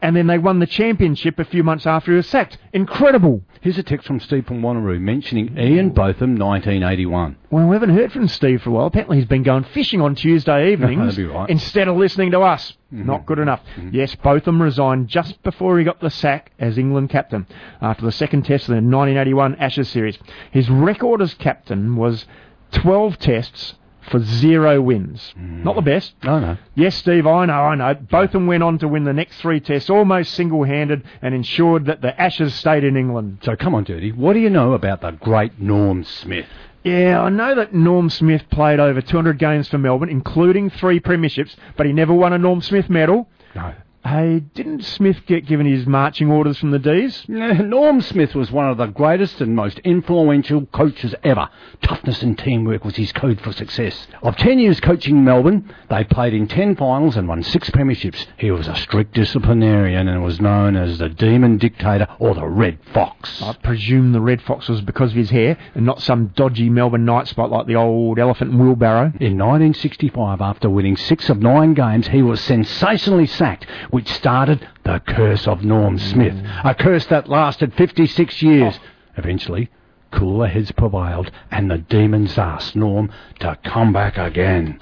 [0.00, 2.58] and then they won the championship a few months after he was sacked.
[2.72, 3.42] Incredible.
[3.60, 7.36] Here's a text from Steve from Wanneroo mentioning Ian Botham, 1981.
[7.50, 8.86] Well, we haven't heard from Steve for a while.
[8.86, 11.50] Apparently, he's been going fishing on Tuesday evenings right.
[11.50, 12.72] instead of listening to us.
[12.92, 13.06] Mm-hmm.
[13.06, 13.60] Not good enough.
[13.76, 13.94] Mm-hmm.
[13.94, 17.46] Yes, Botham resigned just before he got the sack as England captain
[17.80, 20.18] after the second test of the 1981 Ashes series.
[20.52, 22.26] His record as captain was
[22.72, 23.74] 12 tests
[24.10, 25.34] for zero wins.
[25.38, 25.64] Mm.
[25.64, 26.14] Not the best.
[26.22, 26.56] No, no.
[26.74, 27.94] Yes, Steve, I know, I know.
[27.94, 32.18] Botham went on to win the next three tests almost single-handed and ensured that the
[32.20, 33.38] Ashes stayed in England.
[33.42, 34.12] So come on, Dirty.
[34.12, 36.48] What do you know about the great Norm Smith?
[36.84, 41.56] Yeah, I know that Norm Smith played over 200 games for Melbourne, including three premierships,
[41.76, 43.28] but he never won a Norm Smith medal.
[43.54, 43.74] No.
[44.04, 47.24] Hey, didn't Smith get given his marching orders from the D's?
[47.28, 51.48] Norm Smith was one of the greatest and most influential coaches ever.
[51.82, 54.06] Toughness and teamwork was his code for success.
[54.22, 58.24] Of 10 years coaching Melbourne, they played in 10 finals and won 6 premierships.
[58.38, 62.78] He was a strict disciplinarian and was known as the Demon Dictator or the Red
[62.94, 63.42] Fox.
[63.42, 67.04] I presume the Red Fox was because of his hair and not some dodgy Melbourne
[67.04, 69.12] night spot like the old elephant and wheelbarrow.
[69.20, 75.00] In 1965, after winning 6 of 9 games, he was sensationally sacked, which started the
[75.00, 76.10] curse of Norm hmm.
[76.10, 76.34] Smith.
[76.64, 78.78] A curse that lasted 56 years.
[78.78, 78.86] Oh.
[79.16, 79.70] Eventually,
[80.12, 84.78] cooler heads prevailed and the demons asked Norm to come back again.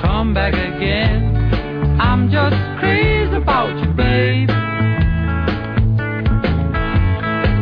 [0.00, 1.36] Come back again.
[2.00, 4.50] I'm just crazy about you, babe.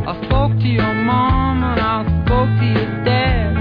[0.06, 3.54] I spoke to your mom and I spoke to your dad.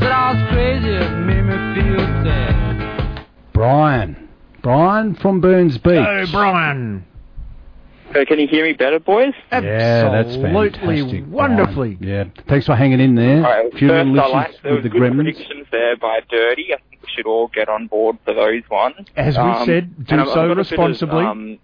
[0.00, 3.26] Said I was crazy, it made me feel sad.
[3.52, 4.21] Brian.
[4.62, 5.98] Brian from Burns Beach.
[6.06, 7.04] Oh, Brian.
[8.14, 9.32] So can you hear me better, boys?
[9.50, 9.60] Yeah,
[10.10, 11.24] that's Absolutely fantastic.
[11.32, 11.94] wonderfully.
[11.96, 12.28] Brian.
[12.36, 12.42] Yeah.
[12.46, 13.36] Thanks for hanging in there.
[13.38, 15.16] All right, Few first, little I like there with was the good Gremlins.
[15.34, 16.74] predictions there by Dirty.
[16.74, 19.08] I think we should all get on board for those ones.
[19.16, 21.24] As we Um, said, do and I've- I've so got a bit of, responsibly.
[21.24, 21.58] um,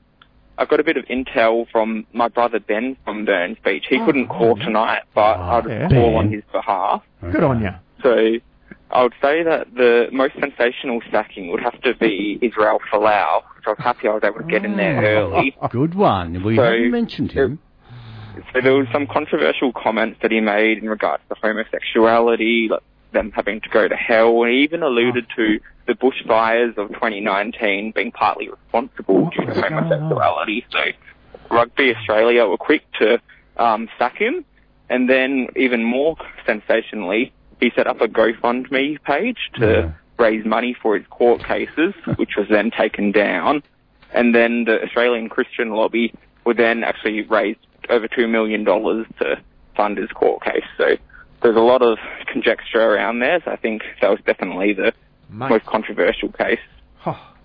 [0.57, 3.85] I've got a bit of intel from my brother Ben from Burns Beach.
[3.89, 5.89] He couldn't call tonight, but I'll yeah.
[5.89, 6.15] call Ben.
[6.15, 7.03] on his behalf.
[7.31, 7.71] Good on you.
[8.03, 8.39] So
[8.91, 13.67] I would say that the most sensational sacking would have to be Israel Folau, which
[13.67, 15.55] I was happy I was able to get in there early.
[15.71, 16.43] Good one.
[16.43, 17.59] We So, haven't mentioned him.
[18.55, 23.33] So there was some controversial comments that he made in regards to homosexuality, like them
[23.35, 28.13] having to go to hell, and he even alluded to the bushfires of 2019 being
[28.13, 30.65] partly responsible due to homosexuality.
[30.71, 30.81] So
[31.51, 33.19] Rugby Australia were quick to
[33.57, 34.45] um, sack him,
[34.89, 40.97] and then even more sensationally, he set up a GoFundMe page to raise money for
[40.97, 43.63] his court cases, which was then taken down.
[44.13, 47.57] And then the Australian Christian lobby would then actually raise
[47.91, 49.37] over $2 million to
[49.77, 50.65] fund his court case.
[50.77, 50.97] So
[51.43, 51.99] there's a lot of
[52.33, 53.41] conjecture around there.
[53.45, 54.93] So I think that was definitely the
[55.31, 55.51] Mate.
[55.51, 56.59] most controversial case.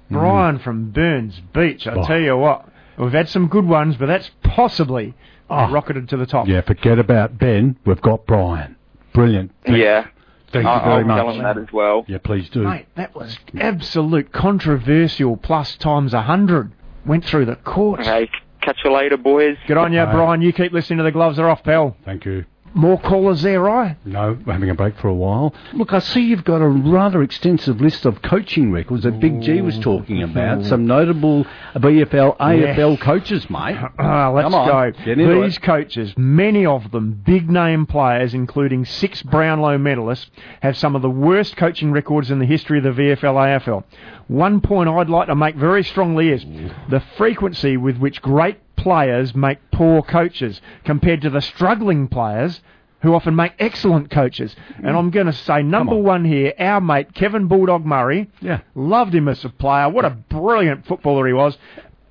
[0.09, 1.87] Brian from Burns Beach.
[1.87, 2.03] I Oh.
[2.05, 5.13] tell you what, we've had some good ones, but that's possibly
[5.49, 5.71] Oh.
[5.71, 6.47] rocketed to the top.
[6.47, 7.77] Yeah, forget about Ben.
[7.85, 8.75] We've got Brian.
[9.13, 9.51] Brilliant.
[9.65, 10.07] Thank- yeah.
[10.51, 11.17] Thank I'll, you very I'll much.
[11.17, 12.05] tell him that as well.
[12.07, 12.61] Yeah, please do.
[12.61, 16.71] Mate, that was absolute controversial plus times a hundred.
[17.07, 18.01] Went through the courts.
[18.07, 18.29] Okay,
[18.61, 19.57] catch you later, boys.
[19.67, 20.43] Good on you, Brian.
[20.43, 21.97] You keep listening to the gloves are off, pal.
[22.05, 22.45] Thank you.
[22.75, 23.97] More callers there, right?
[24.05, 25.53] No, we're having a break for a while.
[25.73, 29.61] Look, I see you've got a rather extensive list of coaching records that Big G
[29.61, 30.65] was talking about.
[30.65, 33.77] Some notable VFL, AFL coaches, mate.
[33.99, 35.43] Ah, let's Come on, go.
[35.43, 35.61] These it.
[35.61, 40.27] coaches, many of them big name players, including six Brownlow medalists,
[40.61, 43.83] have some of the worst coaching records in the history of the VFL AFL.
[44.27, 46.43] One point I'd like to make very strongly is
[46.89, 52.61] the frequency with which great players make poor coaches compared to the struggling players
[53.03, 54.55] who often make excellent coaches.
[54.77, 54.95] And mm.
[54.95, 58.29] I'm going to say number one here, our mate Kevin Bulldog Murray.
[58.41, 58.61] Yeah.
[58.75, 59.89] Loved him as a player.
[59.89, 61.57] What a brilliant footballer he was.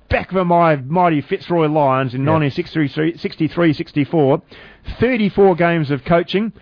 [0.09, 4.41] Back for my mighty Fitzroy Lions in 1963 64,
[4.99, 6.53] 34 games of coaching,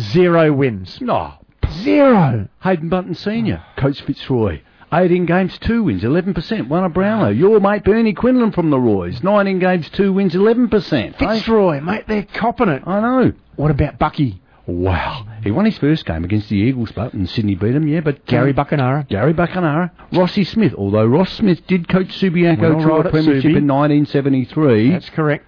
[0.00, 1.00] zero wins.
[1.00, 1.34] No.
[1.70, 2.48] Zero.
[2.58, 4.60] Haydn Bunton Senior, Coach Fitzroy.
[4.92, 6.68] 18 games, 2 wins, 11%.
[6.68, 7.30] Won a Brownlow.
[7.30, 9.22] Your mate Bernie Quinlan from the Roys.
[9.22, 11.18] 19 games, 2 wins, 11%.
[11.18, 12.82] Fitzroy, mate, they're copping it.
[12.86, 13.32] I know.
[13.56, 14.40] What about Bucky?
[14.66, 15.26] Wow.
[15.42, 18.00] He won his first game against the Eagles, but and Sydney beat him, yeah.
[18.00, 19.08] But Gary um, Buckenara.
[19.08, 19.90] Gary Buckenara.
[20.12, 23.56] Rossi Smith, although Ross Smith did coach Subiaco Well, through right a premiership Subi.
[23.56, 24.90] in 1973.
[24.90, 25.46] That's correct.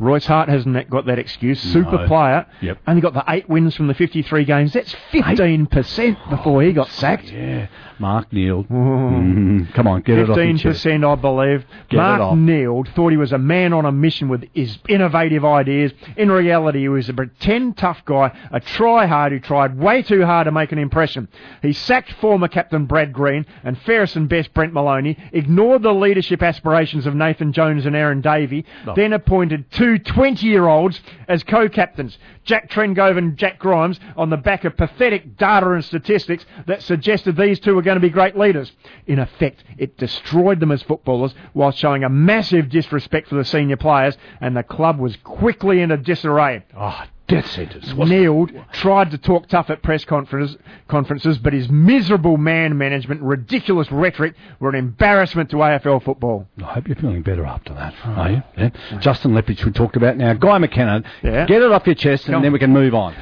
[0.00, 1.60] Royce Hart hasn't got that excuse.
[1.60, 2.06] Super No.
[2.08, 2.46] player.
[2.62, 2.78] Yep.
[2.88, 4.72] Only got the eight wins from the 53 games.
[4.72, 7.30] That's 15% before he got sacked.
[7.30, 7.66] Yeah.
[7.98, 8.66] Mark Neeld.
[9.20, 10.64] Mm, come on, get it off your Fifteen chest.
[10.84, 11.64] percent, I believe.
[11.90, 12.36] Get Mark.
[12.38, 15.92] Neeld thought he was a man on a mission with his innovative ideas.
[16.16, 20.46] In reality, he was a pretend tough guy, a try-hard who tried way too hard
[20.46, 21.28] to make an impression.
[21.62, 26.42] He sacked former captain Brad Green and Ferris and best Brent Moloney, ignored the leadership
[26.42, 28.94] aspirations of Nathan Jones and Aaron Davey, No.
[28.94, 34.76] then appointed two 20-year-olds as co-captains, Jack Trengove and Jack Grimes, on the back of
[34.76, 38.72] pathetic data and statistics that suggested these two were going to be great leaders.
[39.06, 43.76] In effect, it destroyed them as footballers while showing a massive disrespect for the senior
[43.76, 46.64] players, and the club was quickly in a disarray.
[46.76, 47.92] Ah, death sentence.
[47.94, 50.56] Neeld tried to talk tough at press conferences,
[50.88, 56.46] conferences, but his miserable man management, ridiculous rhetoric were an embarrassment to AFL football.
[56.62, 58.08] I hope you're feeling better after that, oh.
[58.10, 58.42] are you?
[58.56, 58.70] Yeah.
[59.00, 60.32] Justin Leppitsch we talked about now.
[60.34, 61.46] Guy McKenna, Yeah.
[61.46, 63.14] get it off your chest and Come then we can move on.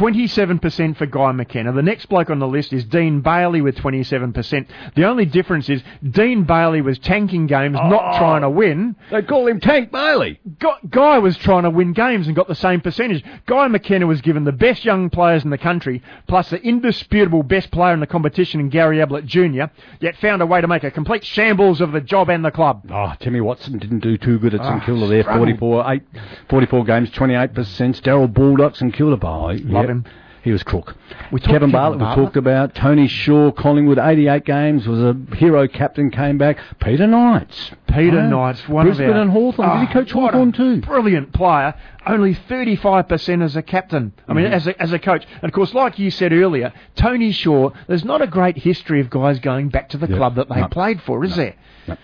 [0.00, 1.72] 27% for Guy McKenna.
[1.72, 4.66] The next bloke on the list is Dean Bailey with 27%.
[4.94, 8.18] The only difference is Dean Bailey was tanking games, not Oh.
[8.18, 8.94] trying to win.
[9.10, 10.38] They call him Tank Bailey.
[10.58, 13.24] Guy, Guy was trying to win games and got the same percentage.
[13.46, 17.70] Guy McKenna was given the best young players in the country, plus the indisputable best
[17.70, 19.64] player in the competition in Gary Ablett Jr.,
[20.00, 22.86] yet found a way to make a complete shambles of the job and the club.
[22.90, 25.24] Oh, Timmy Watson didn't do too good at St Ah, Kilda there.
[25.24, 26.02] 44, eight,
[26.48, 28.02] 44 games, 28%.
[28.02, 29.18] Darrel Baldock, St Kilda.
[29.26, 30.04] Oh, Love yep, him.
[30.46, 30.94] He was crook.
[31.32, 32.72] We Kevin Kevin Bartlett, we talked about.
[32.76, 36.58] Tony Shaw, Collingwood, 88 games, was a hero captain, came back.
[36.80, 37.72] Peter Knights.
[37.88, 39.22] Peter Oh, Knights, one Brisbane of our...
[39.22, 39.68] and Hawthorn.
[39.70, 40.82] Did he Ah, coach what Hawthorn too?
[40.82, 41.74] Brilliant player.
[42.06, 44.12] Only 35% as a captain.
[44.28, 44.52] I mean, Mhm.
[44.52, 45.24] as, a, as a coach.
[45.42, 49.10] And of course, like you said earlier, Tony Shaw, there's not a great history of
[49.10, 50.16] guys going back to the Yeah.
[50.16, 50.68] club that they No.
[50.68, 51.36] played for, is No.
[51.42, 51.54] there?
[51.88, 51.96] No.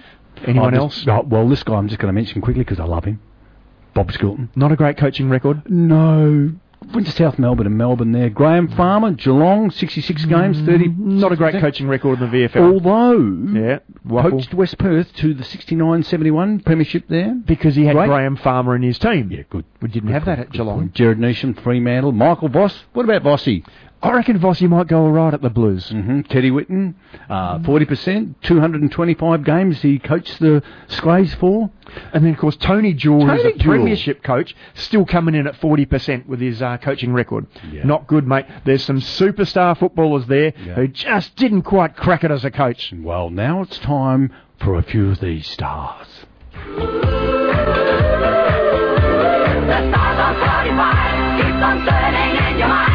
[0.47, 1.07] Anyone Oh, else?
[1.07, 3.21] oh, well, this guy I'm just going to mention quickly because I love him.
[3.95, 4.49] Bob Skilton.
[4.57, 5.63] Not a great coaching record?
[5.71, 6.51] No.
[6.95, 8.29] Went to South Melbourne and Melbourne there.
[8.29, 10.89] Graham Farmer, Geelong, 66 games, 30.
[10.89, 12.73] Mm, Not a great coaching record in the VFL.
[12.75, 14.31] Although, yeah, WAFL.
[14.31, 17.35] coached West Perth to the 69-71 premiership there.
[17.47, 18.09] because he had Great.
[18.09, 19.31] Graham Farmer in his team.
[19.31, 19.65] Yeah, good.
[19.81, 20.91] We didn't have that at Geelong.
[20.95, 22.85] Gerard Neesham, Fremantle, Michael Voss.
[22.93, 23.65] What about Vossi?
[24.05, 25.91] I reckon Vossi might go all right at the Blues.
[25.91, 26.95] hmm Teddy Whitten,
[27.31, 31.71] uh, 40%, 225 games he coached the Scrays for.
[32.13, 33.77] And then, of course, Tony Jewell, who's Tony a Jewell.
[33.77, 37.47] premiership coach, still coming in at 40% with his uh, coaching record.
[37.71, 37.85] Yeah.
[37.85, 38.47] Not good, mate.
[38.65, 40.75] There's some superstar footballers there Yeah.
[40.75, 42.93] who just didn't quite crack it as a coach.
[42.97, 46.09] Well, now it's time for a few of these stars.
[49.63, 52.92] The stars on 45 keeps on turning in your mind.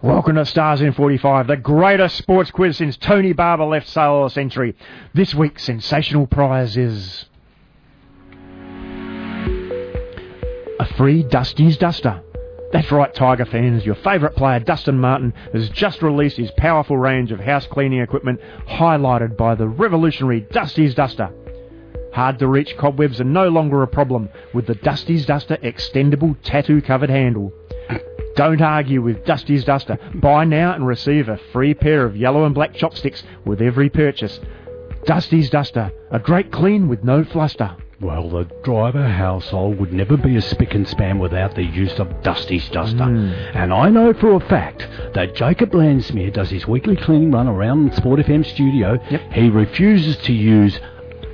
[0.00, 4.76] Welcome to Stars in 45, the greatest sports quiz since Tony Barber left the Century.
[5.12, 7.24] This week's sensational prize is
[10.78, 12.22] a free Dusty's Duster.
[12.72, 13.84] That's right, Tiger fans.
[13.84, 18.40] Your favourite player, Dustin Martin, has just released his powerful range of house cleaning equipment,
[18.68, 21.32] highlighted by the revolutionary Dusty's Duster.
[22.14, 26.80] Hard to reach cobwebs are no longer a problem with the Dusty's Duster extendable tattoo
[26.82, 27.52] covered handle.
[28.38, 29.98] Don't argue with Dusty's Duster.
[30.14, 34.38] Buy now and receive a free pair of yellow and black chopsticks with every purchase.
[35.06, 37.74] Dusty's Duster, a great clean with no fluster.
[38.00, 42.22] Well, the driver household would never be a spick and span without the use of
[42.22, 43.06] Dusty's Duster.
[43.06, 43.32] Hmm.
[43.56, 47.92] And I know for a fact that Jacob Landsmere does his weekly cleaning run around
[47.96, 48.98] Sport FM studio.
[49.32, 50.78] He refuses to use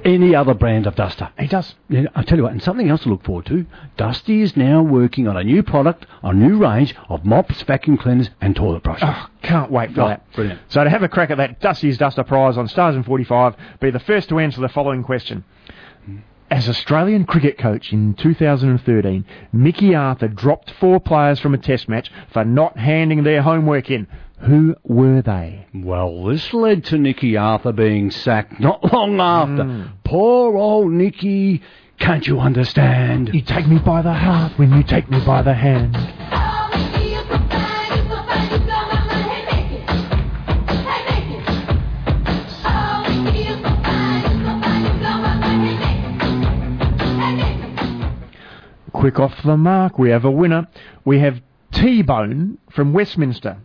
[0.05, 1.31] any other brand of duster.
[1.39, 1.75] He does.
[1.89, 3.67] Yeah, I'll tell you what, and something else to look forward to.
[3.97, 8.31] Dusty is now working on a new product, a new range of mops, vacuum cleaners,
[8.41, 9.09] and toilet brushes.
[9.11, 10.31] Oh, can't wait for Oh, that.
[10.33, 10.61] brilliant.
[10.69, 13.91] So to have a crack at that Dusty's Duster prize on Stars in 45, be
[13.91, 15.45] the first to answer the following question.
[16.51, 22.13] As Australian cricket coach in 2013, Mickey Arthur dropped four players from a test match
[22.33, 24.07] for not handing their homework in.
[24.47, 25.67] Who were they?
[25.73, 29.65] Well, this led to Mickey Arthur being sacked not long after.
[29.65, 29.83] Hmm.
[30.05, 31.63] Poor old Mickey,
[31.99, 33.31] can't you understand?
[33.33, 35.97] You take me by the heart when you take me by the hand.
[48.93, 50.67] Quick off the mark, we have a winner.
[51.05, 51.41] We have
[51.73, 53.59] T-Bone from Westminster.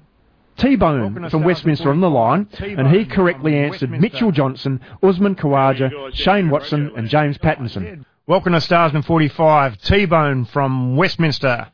[0.60, 6.50] T-Bone from Westminster on the line, and he correctly answered Mitchell Johnson, Usman Khawaja, Shane
[6.50, 8.04] Watson, and James Pattinson.
[8.28, 9.82] Welcome to Stars in 45.
[9.82, 11.68] T-Bone from Westminster.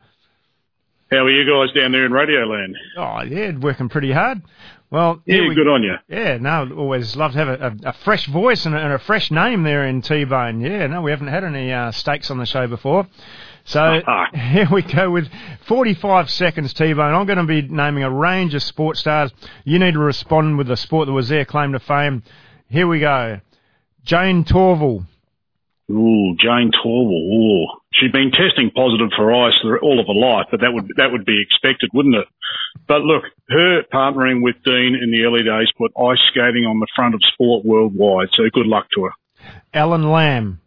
[1.11, 2.73] How are you guys down there in Radioland?
[2.97, 4.41] Oh, yeah, working pretty hard.
[4.91, 5.95] Well, Yeah, we- good on you.
[6.07, 8.99] Yeah, no, always love to have a, a, a fresh voice and a, and a
[8.99, 10.61] fresh name there in T-Bone.
[10.61, 13.07] Yeah, no, we haven't had any uh, stakes on the show before.
[13.65, 14.01] So
[14.33, 15.27] here we go with
[15.67, 17.13] 45 seconds, T-Bone.
[17.13, 19.33] I'm going to be naming a range of sports stars.
[19.63, 22.23] You need to respond with the sport that was their claim to fame.
[22.69, 23.41] Here we go.
[24.03, 25.05] Jayne Torvill.
[25.91, 27.33] Ooh, Jayne Torvill.
[27.33, 31.11] Ooh, she'd been testing positive for ice all of her life, but that would that
[31.11, 32.27] would be expected, wouldn't it?
[32.87, 36.87] But look, her partnering with Dean in the early days put ice skating on the
[36.95, 38.29] front of sport worldwide.
[38.33, 39.11] So good luck to her.
[39.73, 40.61] Alan Lamb.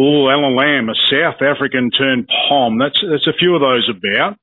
[0.00, 2.78] Oh, Alan Lamb, a South African turned pom.
[2.78, 4.38] That's that's a few of those about,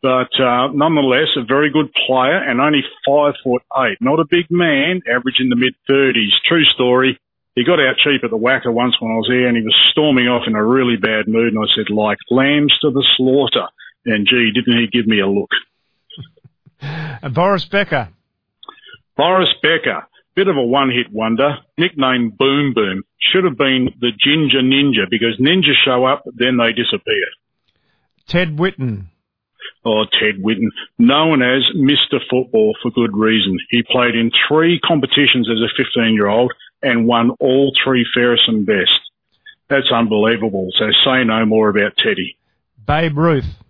[0.00, 3.98] but uh, nonetheless a very good player and only five foot eight.
[4.00, 6.32] Not a big man, average in the mid thirties.
[6.46, 7.18] True story.
[7.56, 9.76] He got out cheap at the WACA once when I was there, and he was
[9.90, 11.52] storming off in a really bad mood.
[11.52, 13.66] And I said, like lambs to the slaughter.
[14.06, 15.50] And gee, didn't he give me a look?
[17.22, 18.08] Uh, Boris Becker.
[19.16, 23.04] Boris Becker, bit of a one-hit wonder, nicknamed Boom Boom.
[23.30, 27.26] Should have been the Ginger Ninja because ninjas show up, then they disappear.
[28.26, 29.06] Ted Whitten.
[29.84, 30.68] Oh, Ted Whitten,
[30.98, 32.20] known as Mr.
[32.30, 33.58] Football for good reason.
[33.70, 36.52] He played in three competitions as a 15 year old
[36.82, 38.90] and won all three fairest and best.
[39.68, 40.68] That's unbelievable.
[40.76, 42.36] So say no more about Teddy.
[42.86, 43.61] Babe Ruth.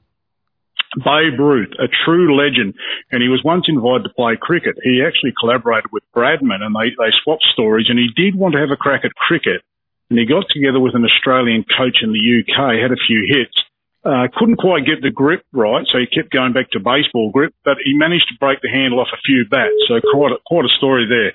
[0.96, 2.74] Babe Ruth, a true legend,
[3.10, 4.76] and he was once invited to play cricket.
[4.82, 8.60] He actually collaborated with Bradman and they, they swapped stories and he did want to
[8.60, 9.62] have a crack at cricket
[10.10, 13.56] and he got together with an Australian coach in the UK, had a few hits,
[14.04, 17.54] uh, couldn't quite get the grip right, so he kept going back to baseball grip,
[17.64, 20.66] but he managed to break the handle off a few bats, so quite a, quite
[20.66, 21.32] a story there.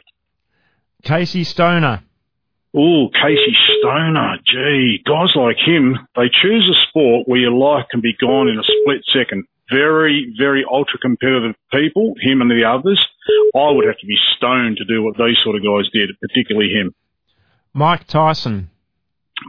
[1.02, 2.04] Casey Stoner.
[2.80, 8.02] Oh, Casey Stoner, gee, guys like him, they choose a sport where your life can
[8.02, 9.46] be gone in a split second.
[9.72, 13.04] Very, very ultra competitive people, him and the others.
[13.56, 16.70] I would have to be stoned to do what these sort of guys did, particularly
[16.70, 16.94] him.
[17.74, 18.70] Mike Tyson.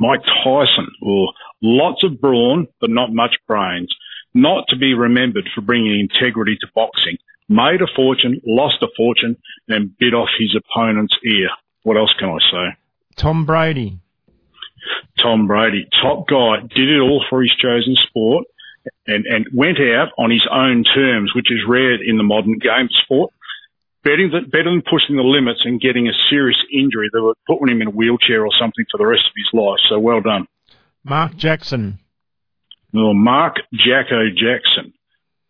[0.00, 1.26] Mike Tyson, oh,
[1.60, 3.94] lots of brawn, but not much brains.
[4.32, 7.18] Not to be remembered for bringing integrity to boxing.
[7.50, 9.36] Made a fortune, lost a fortune,
[9.68, 11.50] and bit off his opponent's ear.
[11.82, 12.78] What else can I say?
[13.18, 14.00] Tom Brady.
[15.20, 18.46] Tom Brady, top guy, did it all for his chosen sport
[19.06, 22.88] and, and went out on his own terms, which is rare in the modern game
[23.02, 23.32] sport.
[24.04, 27.68] Better than, better than pushing the limits and getting a serious injury that would put
[27.68, 29.80] him in a wheelchair or something for the rest of his life.
[29.88, 30.46] So well done.
[31.04, 31.98] Mark Jackson.
[32.92, 34.94] Well, Mark Jacko Jackson,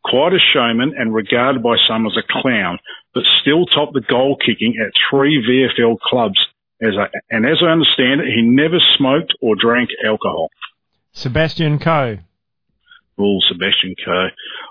[0.02, 2.78] quite a showman and regarded by some as a clown,
[3.14, 6.38] but still topped the goal kicking at three VFL clubs.
[6.80, 10.50] As I, and as I understand it, he never smoked or drank alcohol.
[11.12, 12.18] Sebastian Coe.
[13.18, 14.28] Oh, Sebastian Coe.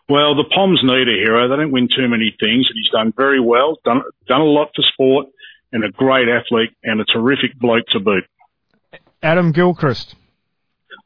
[0.08, 1.50] Well, the Poms need a hero.
[1.50, 4.70] They don't win too many things, and he's done very well, done, done a lot
[4.74, 5.28] for sport,
[5.74, 8.24] and a great athlete, and a terrific bloke to boot.
[9.22, 10.16] Adam Gilchrist.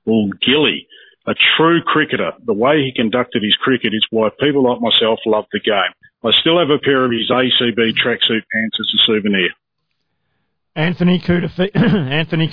[0.06, 0.88] Well, Gilly,
[1.26, 2.34] a true cricketer.
[2.46, 5.94] The way he conducted his cricket is why people like myself love the game.
[6.24, 9.50] I still have a pair of his ACB tracksuit pants as a souvenir.
[10.76, 11.76] Anthony Koutoufides.
[11.76, 12.48] Anthony.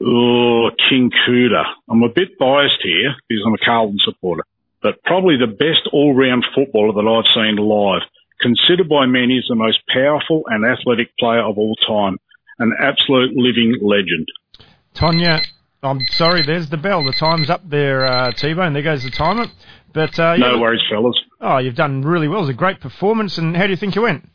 [0.00, 1.64] Oh, King Kuda.
[1.88, 4.42] I'm a bit biased here because I'm a Carlton supporter,
[4.82, 8.02] but probably the best all-round footballer that I've seen live.
[8.40, 12.18] Considered by many as the most powerful and athletic player of all time.
[12.58, 14.28] An absolute living legend.
[14.94, 15.44] Tonya.
[15.84, 17.04] I'm sorry, there's the bell.
[17.04, 18.72] The time's up there, uh, T-Bone.
[18.72, 19.46] There goes the timer.
[19.92, 21.20] But, uh, yeah, No worries, fellas.
[21.40, 22.38] Oh, you've done really well.
[22.38, 23.36] It was a great performance.
[23.36, 24.28] And how do you think you went?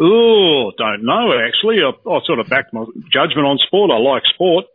[0.00, 1.78] Oh, don't know actually.
[1.82, 3.90] I, I sort of backed my judgment on sport.
[3.90, 4.66] I like sport.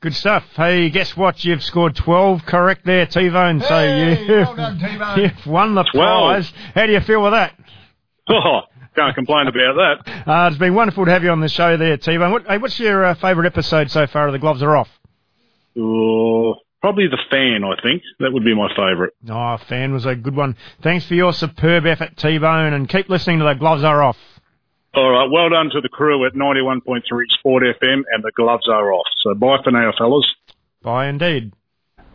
[0.00, 0.44] Good stuff.
[0.54, 1.44] Hey, guess what?
[1.44, 3.60] You've scored 12 correct there, T-Bone.
[3.60, 5.18] so you, well done, T-Bone.
[5.20, 5.92] you've won the 12.
[5.92, 6.52] prize.
[6.74, 7.54] How do you feel with that?
[8.28, 8.62] Oh,
[8.96, 10.26] can't complain about that.
[10.28, 12.32] Uh, it's been wonderful to have you on the show there, T-Bone.
[12.32, 14.88] What, hey, what's your uh, favourite episode so far of The Gloves Are Off?
[15.78, 17.62] Oh, probably the fan.
[17.64, 19.12] I think that would be my favourite.
[19.28, 20.56] Oh, fan was a good one.
[20.82, 24.16] Thanks for your superb effort, T-Bone, and keep listening to The Gloves Are Off.
[24.96, 27.02] All right, well done to the crew at 91.3
[27.38, 29.06] Sport FM, and the gloves are off.
[29.22, 30.26] So bye for now, fellas.
[30.82, 31.52] Bye indeed.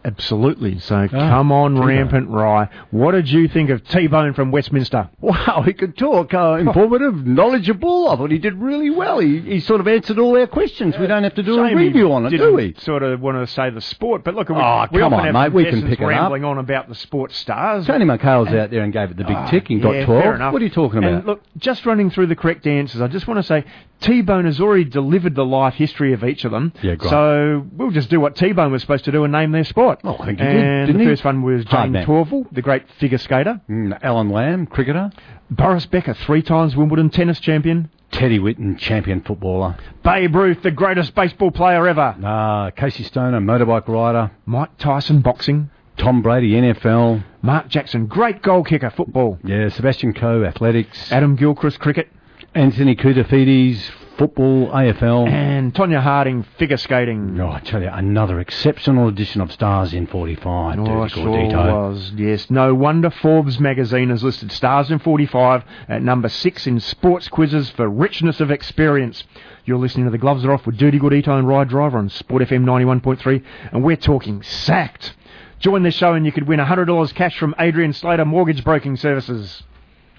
[0.03, 0.79] Absolutely.
[0.79, 1.87] So Ah, come on, T-Bone.
[1.87, 2.69] Rampant Ry.
[2.91, 5.09] What did you think of T-Bone from Westminster?
[5.19, 6.33] Wow, he could talk.
[6.33, 8.09] Uh, informative, knowledgeable.
[8.09, 9.19] I thought he did really well.
[9.19, 10.97] He, he sort of answered all our questions.
[10.97, 12.73] we don't have to do a review on it, do didn't we?
[12.79, 15.25] Sort of want to say the sport, but look, we, Oh, we come often on,
[15.25, 16.09] have mate, we can contestants pick it up.
[16.09, 17.85] rambling on about the sports stars.
[17.85, 20.23] Tony McHale's out there and gave it the big Ah, tick and yeah, got 12.
[20.23, 20.51] fair.
[20.51, 21.11] What are you talking about?
[21.13, 23.65] And look, just running through the correct answers, I just want to say
[24.01, 26.73] T-Bone has already delivered the life history of each of them.
[26.81, 27.09] Yeah, great.
[27.09, 29.90] So we'll just do what T-Bone was supposed to do and name their sport.
[30.03, 31.09] Oh, I think he and didn't the he?
[31.11, 31.93] first one was Jayne.
[31.93, 33.59] Torvill, the great figure skater.
[33.69, 35.11] Mm, Alan Lamb, cricketer.
[35.49, 37.89] Boris Becker, three times Wimbledon tennis champion.
[38.11, 39.77] Teddy Whitten, champion footballer.
[40.03, 42.15] Babe Ruth, the greatest baseball player ever.
[42.23, 44.31] Uh, Casey Stoner, motorbike rider.
[44.45, 45.69] Mike Tyson, boxing.
[45.97, 47.23] Tom Brady, NFL.
[47.41, 49.37] Mark Jackson, great goal kicker, football.
[49.43, 51.11] Yeah, Sebastian Coe, athletics.
[51.11, 52.09] Adam Gilchrist, cricket.
[52.53, 55.27] Anthony Koutoufides, football, AFL.
[55.27, 57.39] And Tonya Harding, figure skating.
[57.39, 60.79] Oh, I tell you, another exceptional edition of Stars in 45.
[60.79, 62.11] Oh, sure was.
[62.15, 67.27] Yes, no wonder Forbes magazine has listed Stars in 45 at number six in sports
[67.27, 69.23] quizzes for richness of experience.
[69.65, 72.43] You're listening to The Gloves Are Off with Dirti Gordito and Ry Driver on Sport
[72.43, 75.15] FM 91.3, and we're talking sacked.
[75.59, 79.61] Join the show and you could win $100 cash from Adrian Slater Mortgage Broking Services.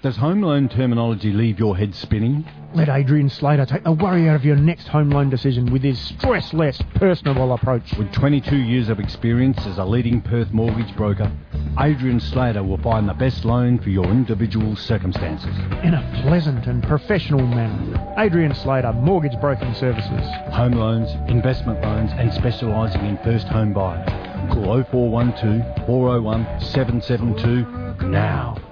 [0.03, 2.43] Does home loan terminology leave your head spinning?
[2.73, 5.97] Let Adrian Slater take the worry out of your next home loan decision with his
[5.97, 7.93] stress-less, personable approach.
[7.97, 11.31] With 22 years of experience as a leading Perth mortgage broker,
[11.79, 15.55] Adrian Slater will find the best loan for your individual circumstances.
[15.83, 18.13] In a pleasant and professional manner.
[18.17, 20.27] Adrian Slater, Mortgage Broking Services.
[20.51, 24.03] Home loans, investment loans, and specialising in first home buyer.
[24.51, 28.62] Call 0412 401 772 now.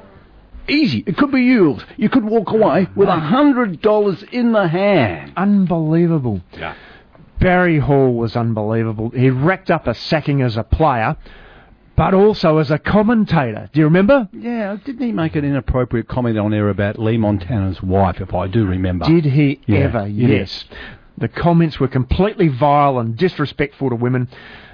[0.68, 1.04] Easy.
[1.06, 1.82] It could be yours.
[1.98, 5.34] You could walk away with a hundred dollars in the hand.
[5.38, 6.42] Unbelievable.
[6.58, 6.76] Yeah.
[7.40, 9.10] Barry Hall was unbelievable.
[9.10, 11.18] He racked up a sacking as a player,
[11.96, 13.70] but also as a commentator.
[13.74, 14.30] Do you remember?
[14.32, 18.48] Yeah, didn't he make an inappropriate comment on air about Leigh Montagna's wife, if I
[18.48, 19.06] do remember?
[19.06, 20.08] Did he Yeah, ever?
[20.08, 20.28] yeah.
[20.28, 20.66] Yes.
[21.18, 24.28] The comments were completely vile and disrespectful to women.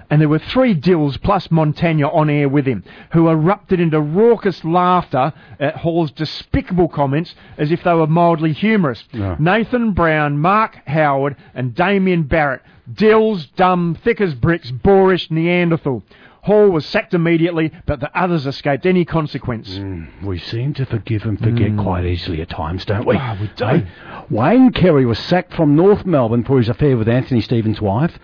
[0.10, 4.64] And there were three dills plus Montagna on air with him, who erupted into raucous
[4.64, 9.04] laughter at Hall's despicable comments as if they were mildly humorous.
[9.12, 9.36] Yeah.
[9.38, 12.62] Nathan Brown, Mark Howard, and Damien Barrett.
[12.92, 16.04] Dills, dumb, thick as bricks, boorish Neanderthal.
[16.48, 19.70] Hall was sacked immediately, but the others escaped any consequence.
[19.78, 21.84] Mm, we seem to forgive and forget Mm.
[21.84, 23.18] quite easily at times, don't we?
[23.20, 23.66] Ah, we do.
[23.66, 23.86] Hey,
[24.30, 28.18] Wayne Carey was sacked from North Melbourne for his affair with Anthony Stevens' wife,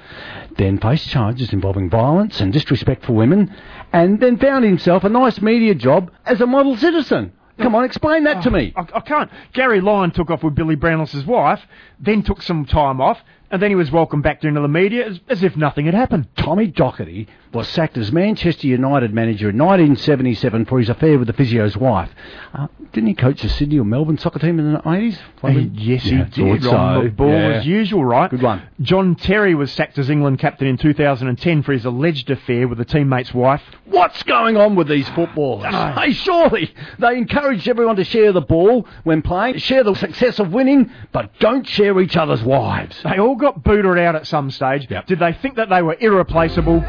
[0.58, 3.52] then faced charges involving violence and disrespect for women,
[3.92, 7.34] and then found himself a nice media job as a model citizen.
[7.60, 8.74] Come on, explain that to me.
[8.76, 9.30] I, I can't.
[9.54, 11.62] Gary Lyon took off with Billy Brownless's wife,
[12.00, 13.20] then took some time off,
[13.52, 16.28] and then he was welcomed back into the media as, as if nothing had happened.
[16.36, 21.34] Tommy Docherty was sacked as Manchester United manager in 1977 for his affair with the
[21.34, 22.10] physio's wife.
[22.54, 25.18] Uh, didn't he coach the Sydney or Melbourne soccer team in the 80s?
[25.44, 26.66] Uh, yes, he did.
[26.68, 27.04] On so.
[27.04, 27.54] the ball Yeah.
[27.54, 28.30] as usual, right?
[28.30, 28.62] Good one.
[28.82, 32.86] John Terry was sacked as England captain in 2010 for his alleged affair with a
[32.86, 33.62] teammate's wife.
[33.86, 35.74] What's going on with these footballers?
[35.74, 40.52] Hey, surely they encourage everyone to share the ball when playing, share the success of
[40.52, 43.00] winning, but don't share each other's wives.
[43.04, 44.88] They all got booted out at some stage.
[44.88, 46.84] Did they think that they were irreplaceable?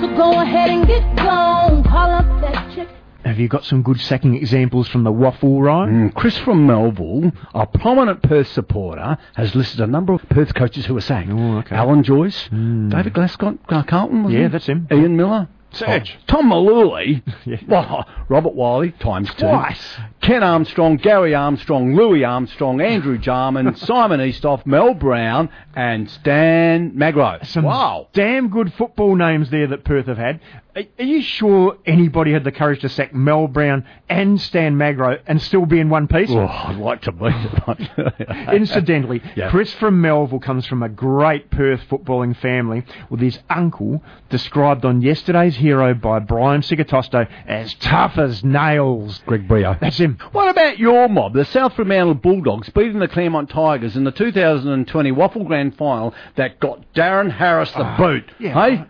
[0.00, 1.82] So go ahead and get gone.
[1.84, 2.88] Call up that chick.
[3.24, 6.10] Have you got some good sacking examples from the WAFL, Ryan?
[6.10, 10.86] Mm, Chris from Melville, a prominent Perth supporter, has listed a number of Perth coaches
[10.86, 11.28] who were sacked.
[11.72, 14.32] Alan Joyce, David Glascott, uh, Carlton, was.
[14.32, 14.86] Yeah, that's him.
[14.92, 15.48] Ian Miller.
[15.72, 16.16] Serge.
[16.18, 17.22] Oh, Tom Malooly.
[17.68, 19.46] Well, Robert Wiley, times two.
[19.46, 19.96] Twice.
[20.20, 27.38] Ken Armstrong, Gary Armstrong, Louis Armstrong, Andrew Jarman, Simon Eastoff, Mel Brown, and Stan Magro.
[27.42, 28.08] Some wow.
[28.12, 30.40] damn good football names there that Perth have had.
[30.76, 35.18] Are, are you sure anybody had the courage to sack Mel Brown and Stan Magro
[35.26, 36.30] and still be in one piece?
[36.30, 37.26] Oh, I'd like to be.
[38.52, 39.50] Incidentally, Yeah.
[39.50, 45.02] Chris from Melville comes from a great Perth footballing family with his uncle described on
[45.02, 49.20] yesterday's hero by Brian Ciccotosto as tough as nails.
[49.26, 49.76] Greg Brio.
[49.80, 50.18] That's him.
[50.32, 55.12] What about your mob, the South Fremantle Bulldogs, beating the Claremont Tigers in the 2020
[55.12, 58.30] WAFL Grand Final that got Darren Harris the ah, boot?
[58.38, 58.84] yeah, Hey?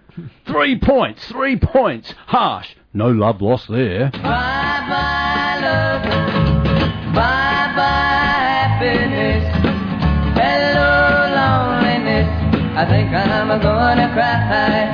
[0.46, 2.12] Three points, three points.
[2.26, 2.68] Harsh.
[2.92, 4.10] No love lost there.
[4.10, 4.20] Bye
[4.88, 6.02] bye love,
[7.14, 8.18] bye bye
[8.78, 9.44] happiness,
[10.34, 12.28] hello loneliness.
[12.76, 14.86] I think I'm gonna cry.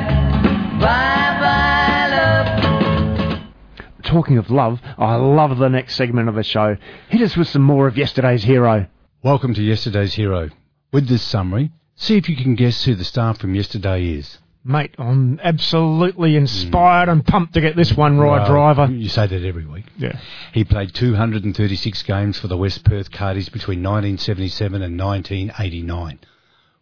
[0.81, 4.05] Bye bye love.
[4.05, 6.77] Talking of love, I love the next segment of the show.
[7.09, 8.87] Hit us with some more of yesterday's hero.
[9.23, 10.51] Welcome to yesterday's hero.
[10.93, 14.39] With this summary, see if you can guess who the star from yesterday is.
[14.67, 18.91] Mate, I'm absolutely inspired and pumped to get this one right, Well, driver.
[18.91, 19.85] You say that every week.
[19.99, 20.19] Yeah.
[20.55, 26.19] He played 236 games for the West Perth Cardies between 1977 and 1989,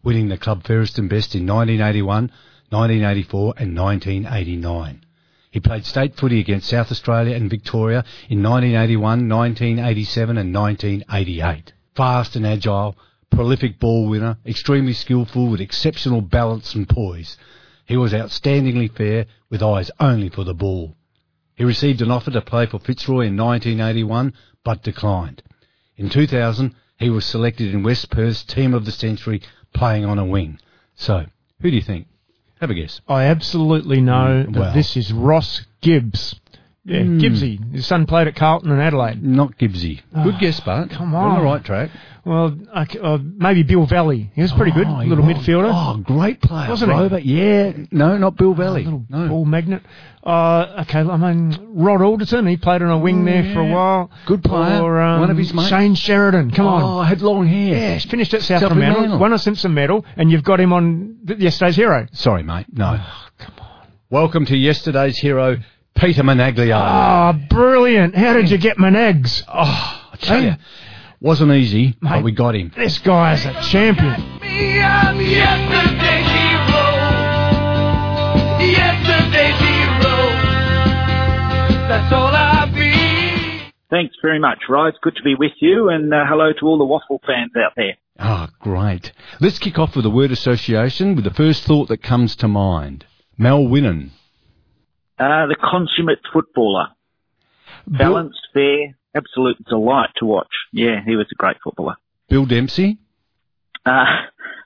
[0.05, 2.30] winning the club fairest and best in 1981,
[2.70, 5.05] 1984 and 1989.
[5.51, 11.72] He played state footy against South Australia and Victoria in 1981, 1987 and 1988.
[11.97, 12.97] Fast and agile,
[13.28, 17.37] prolific ball winner, extremely skillful with exceptional balance and poise.
[17.93, 20.97] He was outstandingly fair with eyes only for the ball.
[21.57, 24.32] He received an offer to play for Fitzroy in 1981,
[24.64, 25.43] but declined.
[25.99, 29.43] In 2000, he was selected in West Perth's Team of the Century,
[29.74, 30.59] playing on a wing.
[30.95, 31.26] So,
[31.61, 32.07] who do you think?
[32.62, 33.03] Have a guess.
[33.07, 36.40] I absolutely know Mm, that this is Ross Gibbs.
[36.85, 37.18] Yeah, Hmm.
[37.20, 37.72] Gibbsy.
[37.74, 39.22] His son played at Carlton and Adelaide.
[39.22, 40.01] Not Gibbsy.
[40.24, 40.91] Good Oh, guess, Bart.
[40.91, 41.30] Come You're on.
[41.30, 41.91] on the right track.
[42.24, 44.30] Well, okay, uh, maybe Bill Valley.
[44.35, 45.37] He was pretty good, Oh, he little was.
[45.37, 45.70] midfielder.
[45.72, 46.68] Oh, great player.
[46.68, 47.35] Wasn't he?
[47.39, 47.72] Yeah.
[47.93, 48.83] No, not Bill Valley.
[48.85, 49.28] little no.
[49.28, 49.83] ball magnet.
[50.24, 52.47] Uh, okay, I mean Rod Alderton.
[52.49, 54.11] He played on a wing there for a while.
[54.26, 54.80] Good player.
[54.83, 55.68] Or, um, One of his mates.
[55.68, 56.51] Shane Sheridan.
[56.51, 56.83] Come on.
[56.83, 57.76] Oh, had long hair.
[57.76, 59.18] Yeah, he's finished at South South Fremantle, Fremantle.
[59.20, 62.07] won a Simpson medal, and you've got him on th- yesterday's hero.
[62.12, 62.66] Sorry, mate.
[62.72, 62.99] No.
[63.01, 63.66] Oh, come on.
[64.11, 65.57] Welcome to yesterday's hero,
[65.95, 66.76] Peter Menaglio.
[66.76, 68.14] Ah, brilliant!
[68.14, 69.43] How did you get Monags?
[69.49, 70.47] Oh, I tell Hey.
[70.47, 70.55] you,
[71.20, 72.72] wasn't easy, but we got him.
[72.76, 74.12] This guy's a champion.
[74.12, 76.82] I'm yesterday's hero.
[78.61, 80.16] Yesterday's hero.
[81.88, 83.72] That's all I be.
[83.90, 84.88] Thanks very much, Ry.
[84.88, 87.72] It's good to be with you, and uh, hello to all the WAFL fans out
[87.76, 87.97] there.
[88.18, 89.12] Ah, great.
[89.40, 93.05] Let's kick off with a word association with the first thought that comes to mind.
[93.38, 94.11] Mal Winnan.
[95.23, 96.89] Uh, the consummate footballer.
[97.87, 100.51] Balanced, fair, absolute delight to watch.
[100.73, 101.95] Yeah, he was a great footballer.
[102.29, 102.99] Bill Dempsey.
[103.87, 104.05] Uh,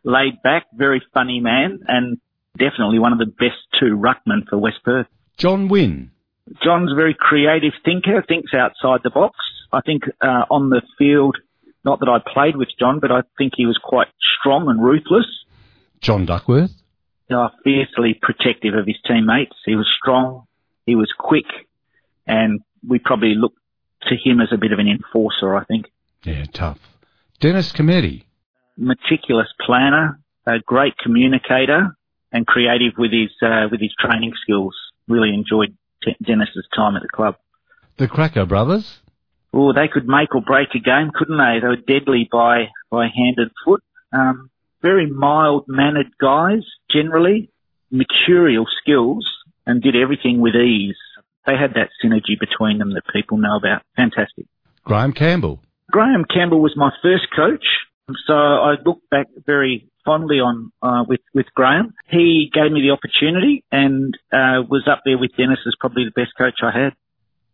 [0.05, 2.19] laid back, very funny man, and
[2.57, 5.09] definitely one of the best two ruckmen for West Perth.
[5.37, 6.11] John Wynn.
[6.63, 9.37] John's a very creative thinker, thinks outside the box.
[9.73, 11.37] I think uh, on the field,
[11.85, 14.09] not that I played with John, but I think he was quite
[14.41, 15.27] strong and ruthless.
[16.01, 16.71] John Duckworth.
[17.31, 19.57] uh, fiercely protective of his teammates.
[19.65, 20.46] He was strong,
[20.87, 21.47] he was quick,
[22.26, 23.59] and we probably looked
[24.09, 25.87] to him as a bit of an enforcer, I think.
[26.22, 26.78] Yeah, tough.
[27.41, 28.24] Dennis Cometti.
[28.78, 31.97] Meticulous planner, a great communicator,
[32.32, 34.74] and creative with his uh, with his training skills.
[35.09, 37.37] Really enjoyed T- Dennis's time at the club.
[37.97, 38.99] The Krakouer Brothers.
[39.53, 41.61] Oh, they could make or break a game, couldn't they?
[41.61, 43.82] They were deadly by by hand and foot.
[44.12, 44.51] Um,
[44.82, 47.51] very mild mannered guys, generally,
[47.91, 49.26] mercurial skills,
[49.67, 50.97] and did everything with ease.
[51.47, 53.83] They had that synergy between them that people know about.
[53.97, 54.47] Fantastic.
[54.85, 55.61] Graham Campbell.
[55.91, 57.64] Graham Campbell was my first coach,
[58.27, 61.95] so I look back very fondly on uh, with with Graham.
[62.09, 66.21] He gave me the opportunity and uh, was up there with Dennis as probably the
[66.21, 66.95] best coach I had.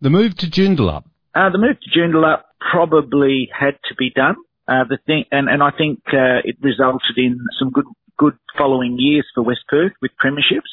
[0.00, 1.04] The move to Joondalup.
[1.34, 4.36] Uh, the move to Joondalup probably had to be done.
[4.68, 7.86] Uh, the thing, and, and I think uh, it resulted in some good
[8.18, 10.70] good following years for West Perth with premierships.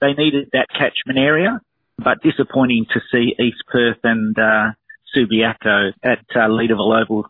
[0.00, 1.60] They needed that catchment area,
[1.98, 4.72] but disappointing to see East Perth and uh,
[5.14, 7.26] Subiaco at uh, Leederville Oval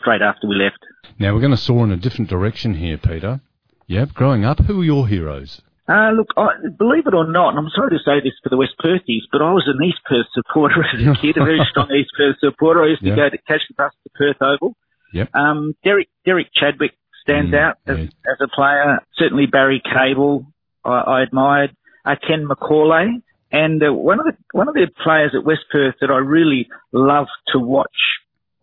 [0.00, 0.78] straight after we left.
[1.18, 3.40] Now we're going to soar in a different direction here, Peter.
[3.86, 5.60] Yep, growing up, who were your heroes?
[5.88, 8.56] Uh, look, I, believe it or not, and I'm sorry to say this for the
[8.56, 11.88] West Perthies, but I was an East Perth supporter as a kid, a very strong
[11.92, 12.82] East Perth supporter.
[12.82, 14.74] I used to go to catch the bus to Perth Oval.
[15.12, 15.32] Yep.
[15.34, 16.92] Um, Derek Derek Chadwick
[17.22, 18.98] stands Mm, out as, as a player.
[19.16, 20.46] Certainly Barry Cable,
[20.84, 21.76] I, I admired.
[22.06, 25.96] Uh, Ken McAullay, and uh, one of the one of the players at West Perth
[26.00, 27.90] that I really loved to watch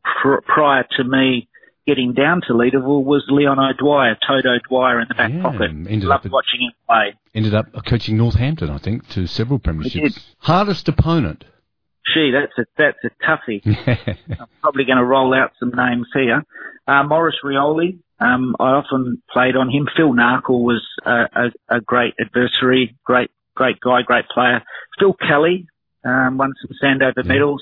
[0.04, 1.50] pr- prior to me
[1.86, 5.72] getting down to Leederville was Leon O'Dwyer, Toad O'Dwyer in the back pocket.
[5.72, 7.14] ended Loved up watching him play.
[7.36, 10.20] Ended up coaching Northampton, I think, to several premierships.
[10.40, 11.44] Hardest opponent.
[12.14, 13.62] Gee, that's a that's a toughie.
[14.40, 16.44] I'm probably going to roll out some names here.
[16.86, 19.88] Uh, Morris Rioli, um, I often played on him.
[19.96, 21.26] Phil Narkle was a,
[21.70, 24.64] a, a great adversary, great great guy, great player.
[25.00, 25.68] Phil Kelly
[26.04, 27.62] um, won some Sandover medals.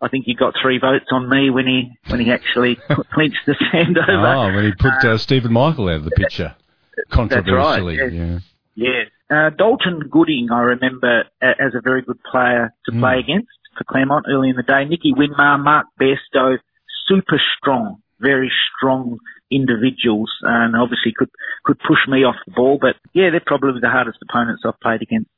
[0.00, 2.76] I think he got three votes on me when he when he actually
[3.12, 4.50] clinched the Sandover.
[4.50, 6.54] Oh, when he put uh, Stephen Michael out of the picture.
[7.10, 8.12] Controversially, yes.
[8.12, 8.38] yeah.
[8.76, 9.06] Yes.
[9.30, 13.00] Uh, Dalton Gooding, I remember as a very good player to Hmm.
[13.00, 14.84] play against for Claremont early in the day.
[14.84, 16.58] Nicky Winmar, Mark Bairstow,
[17.06, 19.18] super strong, very strong
[19.54, 21.30] individuals, and obviously could
[21.64, 22.78] could push me off the ball.
[22.80, 25.30] But yeah, they're probably the hardest opponents I've played against.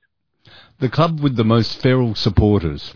[0.78, 2.94] The club with the most feral supporters.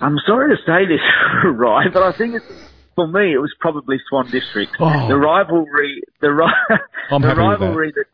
[0.00, 1.00] I'm sorry to say this,
[1.44, 2.46] Ryan, but I think it's,
[2.94, 4.72] for me it was probably Swan District.
[4.78, 5.08] Oh.
[5.08, 6.78] The rivalry, the, ri-
[7.10, 8.04] the rivalry that.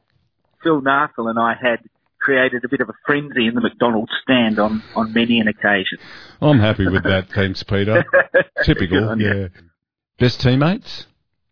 [0.63, 1.81] Phil Narkle and I had
[2.21, 5.99] created a bit of a frenzy in the McDonald's stand on, on many an occasion.
[6.41, 8.05] I'm happy with that, thanks, Peter.
[8.63, 9.27] Typical, you.
[9.27, 9.49] yeah.
[10.21, 11.07] Best teammates?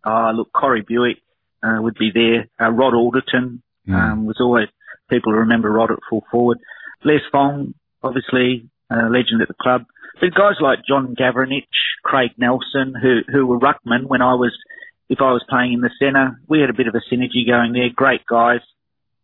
[0.04, 1.18] Ah, look, Corey Buick
[1.62, 2.48] uh, would be there.
[2.60, 3.94] Uh, Rod Alderton Hmm.
[3.94, 4.68] um, was always
[5.08, 6.58] people remember Rod at full forward.
[7.02, 7.72] Les Fong,
[8.02, 9.84] obviously a legend at the club.
[10.20, 11.64] But guys like John Gavranich,
[12.04, 14.52] Craig Nelson, who who were ruckmen when I was
[15.08, 17.72] if I was playing in the centre, we had a bit of a synergy going
[17.72, 17.88] there.
[17.94, 18.60] Great guys.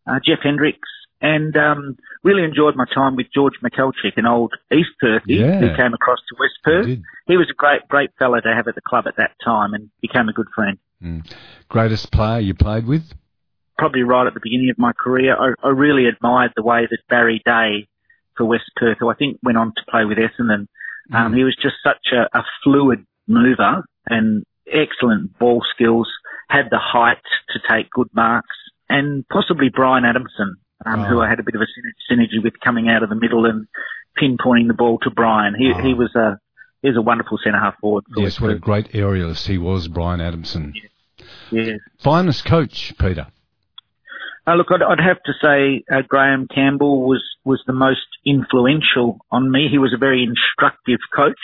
[0.06, 0.88] Uh, Jeff Hendricks.
[1.26, 5.58] And um, really enjoyed my time with George Michalczyk, an old East Perthy Yeah.
[5.60, 6.86] who came across to West Perth.
[7.26, 9.90] He was a great, great fellow to have at the club at that time and
[10.00, 10.78] became a good friend.
[11.02, 11.26] Mm.
[11.68, 13.02] Greatest player you played with?
[13.78, 16.98] probably right at the beginning of my career, I, I really admired the way that
[17.10, 17.88] Barry Day
[18.36, 20.66] for West Perth, who I think went on to play with Essendon.
[21.12, 26.08] Um, he was just such a, a fluid mover and excellent ball skills,
[26.48, 28.56] had the height to take good marks,
[28.88, 31.22] and possibly Brian Adamson, um, who Oh.
[31.22, 33.66] I had a bit of a synergy with coming out of the middle and
[34.20, 35.54] pinpointing the ball to Brian.
[35.54, 36.38] He, he was a
[36.82, 38.04] he was a wonderful centre half forward.
[38.12, 40.74] for Yes, what a great aerialist he was, Brian Adamson.
[41.50, 41.80] Yes.
[41.98, 43.28] Finest coach, Peter.
[44.46, 49.18] Uh, look, I'd, I'd have to say uh, Graham Campbell was was the most influential
[49.30, 49.68] on me.
[49.70, 51.40] He was a very instructive coach,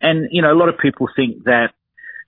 [0.00, 1.72] and you know a lot of people think that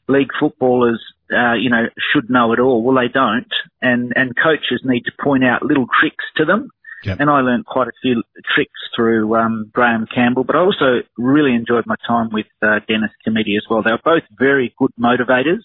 [0.07, 1.01] league footballers,
[1.33, 2.83] uh, you know, should know it all.
[2.83, 3.49] Well, they don't,
[3.81, 6.71] and and coaches need to point out little tricks to them.
[7.05, 7.21] Yep.
[7.21, 8.23] And I learned quite a few
[8.55, 13.11] tricks through um, Graham Campbell, but I also really enjoyed my time with uh, Dennis
[13.27, 13.83] Cometti as well.
[13.83, 15.61] They were both very good motivators.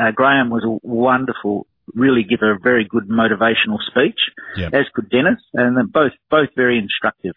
[0.00, 4.18] Uh, Graham was a wonderful, really give a very good motivational speech,
[4.56, 4.74] Yep.
[4.74, 7.34] as could Dennis, and they're both both very instructive.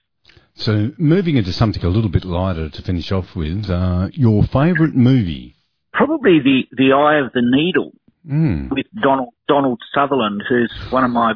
[0.53, 4.95] So, moving into something a little bit lighter to finish off with, uh, your favourite
[4.95, 5.56] movie?
[5.97, 7.91] Probably the the Eye of the Needle
[8.27, 8.69] Mm.
[8.71, 11.33] with Donald Donald Sutherland, who's one of my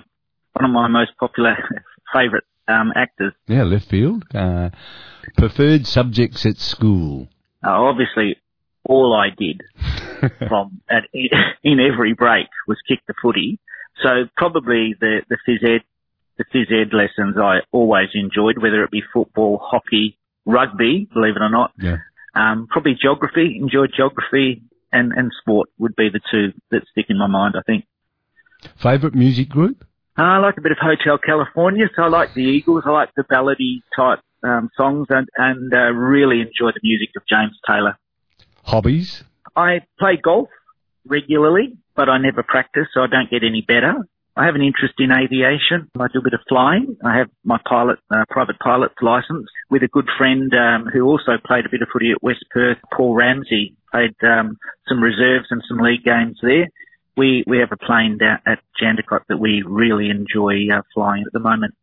[0.53, 1.55] one of my most popular
[2.14, 3.34] favourite um, actors.
[3.47, 4.26] Yeah, left field.
[4.36, 4.72] Uh,
[5.38, 7.30] preferred subjects at school.
[7.66, 8.36] Uh, obviously,
[8.84, 9.62] all I did
[10.49, 11.03] from at,
[11.64, 13.59] in every break was kick the footy.
[14.03, 15.84] So probably the the phys ed
[16.38, 21.41] the phys ed lessons I always enjoyed, whether it be football, hockey, rugby, believe it
[21.41, 21.72] or not.
[21.80, 21.97] Yeah.
[22.34, 27.17] Um, probably geography, enjoyed geography, and and sport would be the two that stick in
[27.17, 27.55] my mind.
[27.57, 27.86] I think.
[28.77, 29.86] Favourite music group?
[30.17, 32.84] Uh, I like a bit of Hotel California, so I like the Eagles.
[32.86, 37.23] I like the ballady type um, songs, and and uh, really enjoy the music of
[37.27, 37.97] James Taylor.
[38.63, 39.23] Hobbies?
[39.55, 40.49] I play golf
[41.05, 44.07] regularly, but I never practice, so I don't get any better.
[44.41, 45.87] I have an interest in aviation.
[45.99, 46.97] I do a bit of flying.
[47.05, 51.33] I have my pilot, uh, private pilot's license with a good friend um, who also
[51.45, 52.79] played a bit of footy at West Perth.
[52.91, 54.57] Paul Ramsey played um,
[54.89, 56.67] some reserves and some league games there.
[57.15, 61.33] We we have a plane down at Jandakot that we really enjoy uh, flying at
[61.33, 61.75] the moment.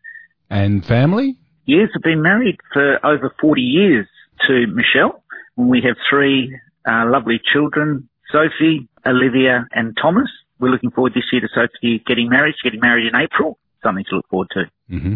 [0.51, 1.37] And family?
[1.65, 4.09] Yes, I've been married for over 40 years
[4.49, 5.23] to Michelle.
[5.55, 6.59] We have three
[6.91, 10.29] uh, lovely children, Sophie, Olivia and Thomas.
[10.61, 12.55] We're looking forward this year to Sophie getting married.
[12.57, 13.59] She's getting married in April.
[13.83, 14.65] Something to look forward to.
[14.89, 15.15] hmm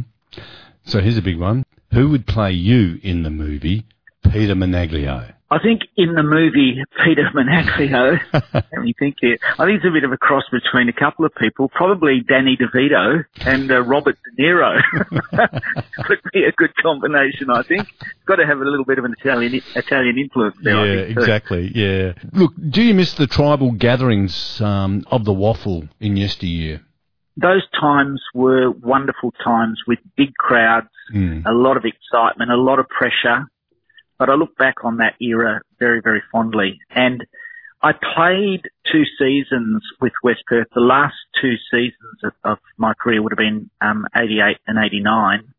[0.84, 1.64] So here's a big one.
[1.92, 3.84] Who would play you in the movie
[4.30, 5.32] Peter Menaglio?
[5.52, 8.18] I think in the movie Peter Menaglio,
[8.54, 9.36] let me think here.
[9.58, 12.56] I think it's a bit of a cross between a couple of people, probably Danny
[12.56, 14.80] DeVito and uh, Robert De Niro.
[16.08, 17.86] Would be a good combination, I think.
[18.26, 20.76] Got to have a little bit of an Italian Italian influence there.
[20.76, 21.72] I yeah, think, exactly.
[21.74, 22.12] Yeah.
[22.32, 26.80] Look, do you miss the tribal gatherings um, of the WAFL in yesteryear?
[27.34, 31.44] those times were wonderful times with big crowds, Mm.
[31.46, 33.46] a lot of excitement, a lot of pressure.
[34.22, 36.78] But I look back on that era very, very fondly.
[36.90, 37.26] And
[37.82, 40.68] I played two seasons with West Perth.
[40.76, 45.52] The last two seasons of, of my career would have been um, 88 and 89.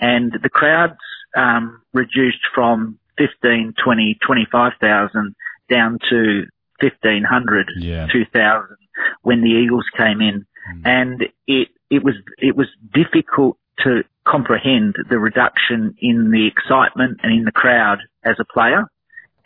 [0.00, 0.96] And the crowds
[1.36, 5.34] um, reduced from 15, 20, 25,000
[5.68, 6.46] down to
[6.80, 8.06] 1,500, Yeah.
[8.10, 8.76] 2,000
[9.20, 10.46] when the Eagles came in.
[10.86, 17.32] And it, it was, it was difficult to comprehend the reduction in the excitement and
[17.32, 18.84] in the crowd as a player.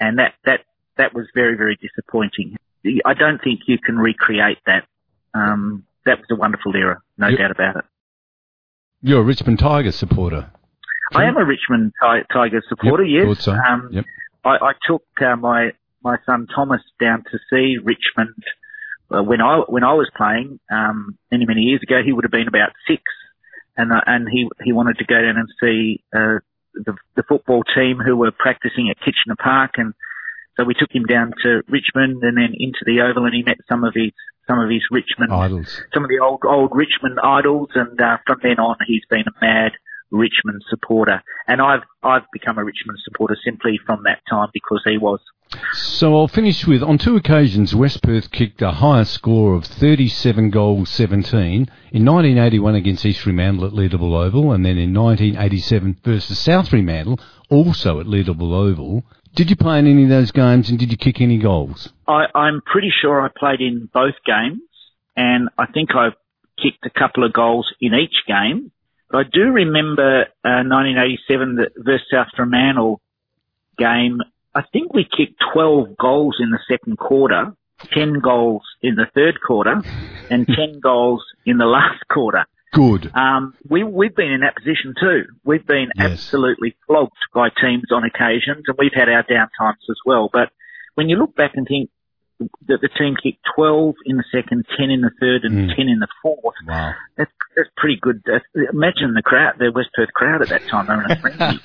[0.00, 0.60] And that, that,
[0.96, 2.56] that was very, very disappointing.
[3.04, 4.84] I don't think you can recreate that.
[5.32, 7.38] Um, that was a wonderful era, no Yep.
[7.38, 7.84] doubt about it.
[9.00, 10.50] You're a Richmond Tigers supporter.
[11.14, 13.04] I am a Richmond Ti- Tigers supporter.
[13.04, 13.40] Yep, yes.
[13.44, 13.52] so.
[13.52, 14.04] Um, Yep.
[14.44, 15.72] I, I took uh, my
[16.02, 18.34] my son Thomas down to see Richmond
[19.10, 22.00] uh, when I when I was playing um, many many years ago.
[22.04, 23.02] He would have been about six,
[23.76, 26.38] and uh, and he he wanted to go down and see uh,
[26.74, 29.94] the the football team who were practicing at Kitchener Park, and
[30.56, 33.58] so we took him down to Richmond and then into the Oval, and he met
[33.68, 34.12] some of his
[34.46, 35.80] some of his Richmond Idols.
[35.92, 39.44] some of the old old Richmond idols, and uh, from then on, he's been a
[39.44, 39.72] mad
[40.14, 41.22] Richmond supporter.
[41.46, 45.20] And I've I've become a Richmond supporter simply from that time because he was.
[45.72, 50.50] So I'll finish with on two occasions West Perth kicked a higher score of 37
[50.50, 56.38] goals 17 in 1981 against East Fremantle at Leederville Oval and then in 1987 versus
[56.38, 59.04] South Fremantle also at Leederville Oval.
[59.34, 61.92] Did you play in any of those games and did you kick any goals?
[62.06, 64.60] I, I'm pretty sure I played in both games,
[65.16, 66.10] and I think I
[66.62, 68.70] kicked a couple of goals in each game.
[69.10, 73.00] But I do remember uh, 1987 the versus South Fremantle
[73.78, 74.20] game.
[74.54, 77.54] I think we kicked 12 goals in the second quarter,
[77.92, 79.82] 10 goals in the third quarter,
[80.30, 82.46] and 10 goals in the last quarter.
[82.72, 83.14] Good.
[83.14, 85.26] Um, we, we've been in that position too.
[85.44, 90.28] We've been absolutely flogged by teams on occasions, and we've had our downtimes as well.
[90.32, 90.50] But
[90.96, 91.90] when you look back and think
[92.40, 96.00] that the team kicked 12 in the second, 10 in the third, and 10 in
[96.00, 96.92] the fourth, wow.
[97.16, 98.22] that's, that's pretty good.
[98.26, 100.86] That's, imagine the crowd, the West Perth crowd at that time.
[100.86, 101.60] They were in a frenzy.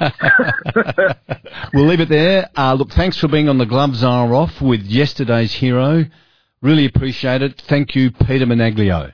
[1.73, 2.49] We'll leave it there.
[2.55, 6.05] Uh, look, thanks for being on the Gloves Are Off with yesterday's hero.
[6.61, 7.61] Really appreciate it.
[7.61, 9.11] Thank you, Peter Menaglio.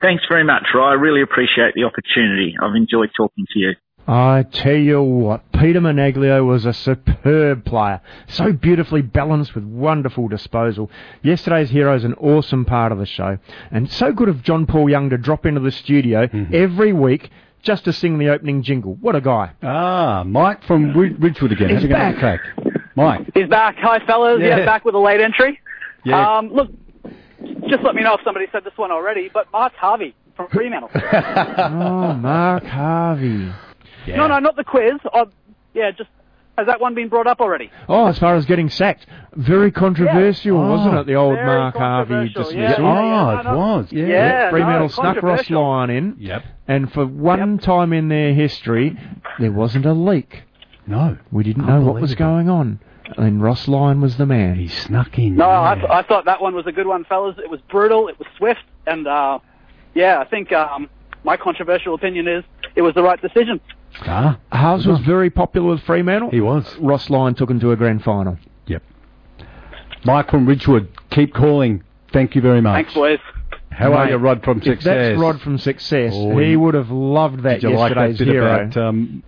[0.00, 0.90] Thanks very much, Roy.
[0.90, 2.56] I really appreciate the opportunity.
[2.60, 3.74] I've enjoyed talking to you.
[4.06, 8.00] I tell you what, Peter Menaglio was a superb player.
[8.26, 10.90] So beautifully balanced with wonderful disposal.
[11.22, 13.38] Yesterday's hero is an awesome part of the show.
[13.70, 17.30] And so good of John Paul Young to drop into the studio every week
[17.62, 18.94] just to sing the opening jingle.
[19.00, 19.52] What a guy.
[19.62, 21.68] Ah, Mike from Ridgewood again.
[21.68, 22.18] He's How's it going, back.
[22.18, 22.40] crack?
[22.96, 23.30] Mike.
[23.34, 23.76] He's back.
[23.78, 24.40] Hi, fellas.
[24.40, 24.64] Yeah, Yeah.
[24.66, 25.60] back with a late entry.
[26.04, 26.38] Yeah.
[26.38, 26.70] Um, look,
[27.68, 30.90] just let me know if somebody said this one already, but Mark Harvey from Fremantle.
[30.92, 33.48] oh, Mark Harvey.
[34.08, 34.94] No, no, not the quiz.
[35.12, 35.26] Uh,
[35.74, 36.10] yeah, just
[36.58, 37.70] has that one been brought up already?
[37.88, 39.06] Oh, as far as getting sacked.
[39.34, 40.68] Very controversial, Yeah.
[40.68, 41.06] wasn't it?
[41.06, 42.52] The old Very Mark Harvey dismissal.
[42.54, 43.92] yeah, yeah, yeah, Oh, it was.
[43.92, 44.06] Yeah.
[44.06, 45.48] Yeah, Fremantle no, snuck Ross.
[45.50, 46.16] Lyon in.
[46.18, 46.42] Yep.
[46.68, 48.98] And for one time in their history,
[49.38, 50.42] there wasn't a leak.
[50.86, 51.16] No.
[51.30, 52.80] We didn't know what was going on.
[53.16, 54.56] And Ross Lyon was the man.
[54.56, 55.36] He snuck in.
[55.36, 57.36] No, I, th- I thought that one was a good one, fellas.
[57.38, 58.08] It was brutal.
[58.08, 59.38] It was swift, and uh,
[59.94, 60.88] yeah, I think um,
[61.24, 62.44] my controversial opinion is
[62.74, 63.60] it was the right decision.
[64.00, 64.38] Ah.
[64.50, 66.30] Harves was very popular with Fremantle.
[66.30, 66.76] He was.
[66.78, 68.38] Ross Lyon took him to a grand final.
[68.66, 68.82] Yep.
[70.04, 71.82] Mike from Ridgewood, keep calling.
[72.12, 72.74] Thank you very much.
[72.76, 73.18] Thanks, boys.
[73.70, 74.84] How are you, Rod from if Success?
[74.84, 78.28] that's Rod from Success, Oh, he would have loved that Did you like that bit
[78.28, 78.44] hero.
[78.64, 79.22] about um,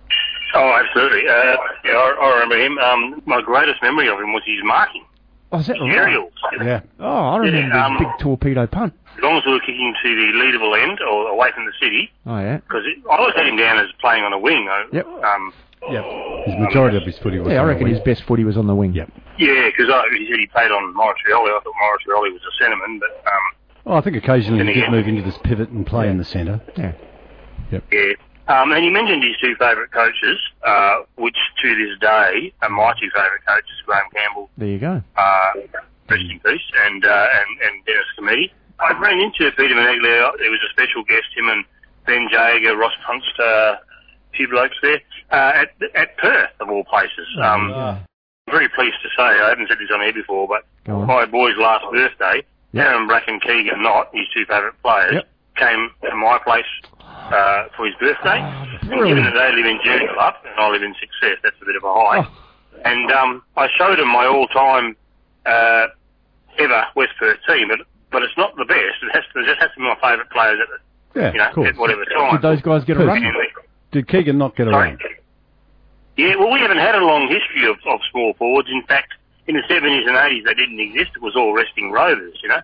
[0.53, 1.27] Oh, absolutely.
[1.27, 2.77] Uh, yeah, I, I remember him.
[2.77, 5.03] Um, my greatest memory of him was his marking.
[5.51, 5.91] oh, is that right?
[5.95, 6.31] Aerials.
[6.61, 6.81] Yeah.
[6.99, 8.93] Oh, I remember Yeah, um, his big torpedo punt.
[9.17, 12.11] As long as we were kicking to the Leederville end or away from the city,
[12.25, 12.57] Oh, yeah.
[12.57, 14.67] because I always had him down as playing on a wing.
[14.91, 15.05] Yep.
[15.07, 15.53] Um,
[15.87, 16.03] Yep.
[16.47, 17.93] His majority of his footy was Yeah, I on the reckon wing.
[17.93, 18.93] his best footy was on the wing.
[18.93, 19.07] Yep.
[19.37, 19.85] yeah, because
[20.17, 21.49] he said he played on Maurice Rioli.
[21.55, 23.43] I thought Maurice Rioli was a centreman, but um,
[23.85, 26.59] Oh, I think occasionally he did move into this pivot and play in the centre.
[26.75, 26.93] Yeah.
[27.71, 27.83] Yep.
[27.91, 28.13] yeah.
[28.47, 32.93] Um, and you mentioned his two favourite coaches, uh, which to this day are my
[32.99, 35.03] two favourite coaches, Graham Campbell There you go.
[35.17, 35.51] uh,
[36.09, 38.51] rest in peace, and, uh, and, and Dennis Cometti.
[38.79, 40.31] I ran into Peter Menaglio.
[40.37, 41.63] There was a special guest, him and
[42.05, 43.79] Ben Jager, Ross Punst, uh, a
[44.33, 45.01] few blokes there,
[45.31, 47.27] uh, at, at Perth, of all places.
[47.41, 47.71] Um,
[48.47, 50.65] I'm very pleased to say, I haven't said this on air before, but
[51.07, 52.43] my boy's last birthday,
[52.83, 55.23] Aaron Bracken Keegan Knott, his two favourite players,
[55.55, 56.65] came to my place
[56.99, 58.39] uh, for his birthday.
[58.81, 61.75] and given that they live in Joondalup and I live in Success, that's a bit
[61.77, 62.27] of a hike.
[62.83, 64.95] And um, I showed him my all-time
[65.45, 65.87] uh,
[66.59, 67.79] ever West Perth team, but
[68.15, 69.03] but it's not the best.
[69.03, 71.37] It has to, it just has to be my favourite players at the, Yeah, you
[71.37, 71.67] know, course.
[71.67, 72.31] at whatever time.
[72.31, 73.19] Did those guys get a run?
[73.91, 74.89] Did Keegan not get a Sorry?
[74.91, 74.99] run?
[76.15, 78.69] Yeah, well, we haven't had a long history of, of small forwards.
[78.71, 79.11] In fact,
[79.47, 81.11] in the 70s and 80s, they didn't exist.
[81.15, 82.61] It was all resting rovers, you know.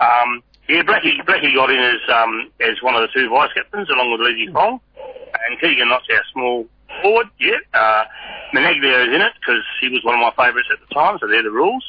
[0.00, 3.90] Um, yeah, Blackie, Blackie got in as um, as one of the two vice captains,
[3.90, 6.64] along with Lizzie Fong, and Keegan Knott's our small
[7.02, 7.26] forward.
[7.38, 8.04] Yeah, uh,
[8.54, 11.42] Menaglio's in it because he was one of my favourites at the time, so they're
[11.42, 11.84] the rules.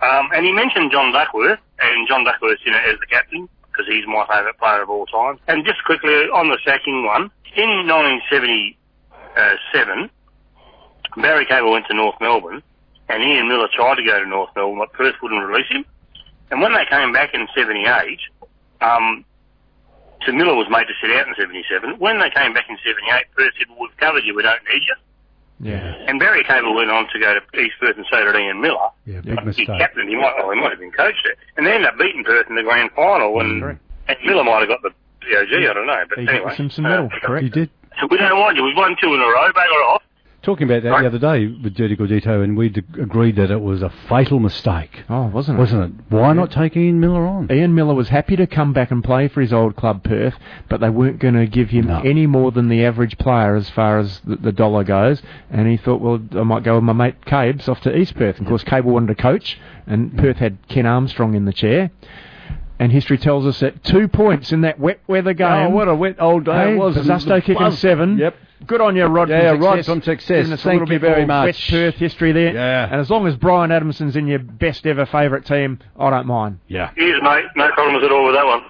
[0.00, 3.86] Um, and he mentioned John Duckworth, and John Duckworth's in it as the captain because
[3.88, 5.38] he's my favourite player of all time.
[5.48, 10.10] And just quickly on the sacking one, in 1977,
[11.16, 12.62] Barry Cable went to North Melbourne,
[13.08, 15.84] and Ian Miller tried to go to North Melbourne, but Perth wouldn't release him.
[16.50, 18.18] And when they came back in 78,
[18.80, 19.24] um,
[20.24, 21.98] so Miller was made to sit out in 77.
[21.98, 24.82] When they came back in 78, Perth said, well, we've covered you, we don't need
[24.86, 24.94] you.
[25.60, 25.94] Yeah.
[26.06, 28.90] And Barry Cable went on to go to East Perth and so did Ian Miller.
[29.06, 29.66] Yeah, big He mistake.
[29.68, 31.36] captained, he might, well, he might have been coached there.
[31.56, 33.62] And they ended up beating Perth in the grand final, and,
[34.08, 34.90] and Miller might have got the
[35.22, 36.02] POG, I don't know.
[36.08, 36.50] But He got anyway.
[36.50, 37.44] the Simpson medal, uh, correct?
[37.44, 37.70] He did.
[38.10, 38.64] We don't want you.
[38.64, 40.02] We've won two in a row, bugger off.
[40.44, 43.60] Talking about that the other day with Dirti Gordito, and we d- agreed that it
[43.62, 45.02] was a fatal mistake.
[45.08, 45.60] Oh, wasn't it?
[45.60, 46.04] Wasn't it?
[46.14, 47.50] Why not take Ian Miller on?
[47.50, 50.34] Ian Miller was happy to come back and play for his old club Perth,
[50.68, 53.98] but they weren't going to give him any more than the average player as far
[53.98, 55.22] as the, the dollar goes.
[55.50, 58.38] And he thought, well, I might go with my mate Cabes off to East Perth.
[58.38, 61.90] Of course, Cable wanted to coach, and Perth had Ken Armstrong in the chair.
[62.84, 65.48] And history tells us that two points in that wet weather oh, game.
[65.48, 66.94] Oh, what a wet old day Hey, it was.
[66.96, 68.18] Zasto kicking Buzz- seven.
[68.18, 68.36] Yep.
[68.66, 69.30] Good on you, Rod.
[69.30, 69.86] Yeah, Rod success.
[69.86, 70.28] from Success.
[70.28, 71.46] Giving us a Thank little you bit very much.
[71.46, 72.52] West Perth history there.
[72.52, 72.84] Yeah.
[72.84, 76.58] And as long as Brian Adamson's in your best ever favourite team, I don't mind.
[76.68, 76.90] Yeah.
[76.90, 77.46] Cheers, mate.
[77.56, 78.64] No problems at all with that one.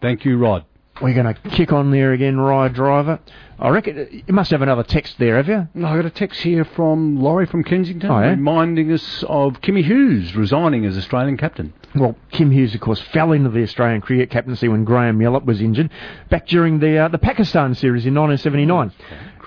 [0.00, 0.64] Thank you, Rod.
[1.02, 3.18] We're going to kick on there again, Ry Driver.
[3.58, 5.66] I reckon you must have another text there, have you?
[5.84, 8.30] I got a text here from Laurie from Kensington Oh, yeah?
[8.30, 11.72] reminding us of Kimmy Hughes resigning as Australian captain.
[11.94, 15.62] Well, Kim Hughes, of course, fell into the Australian cricket captaincy when Graham Millett was
[15.62, 15.90] injured
[16.28, 18.92] back during the uh, the Pakistan series in 1979.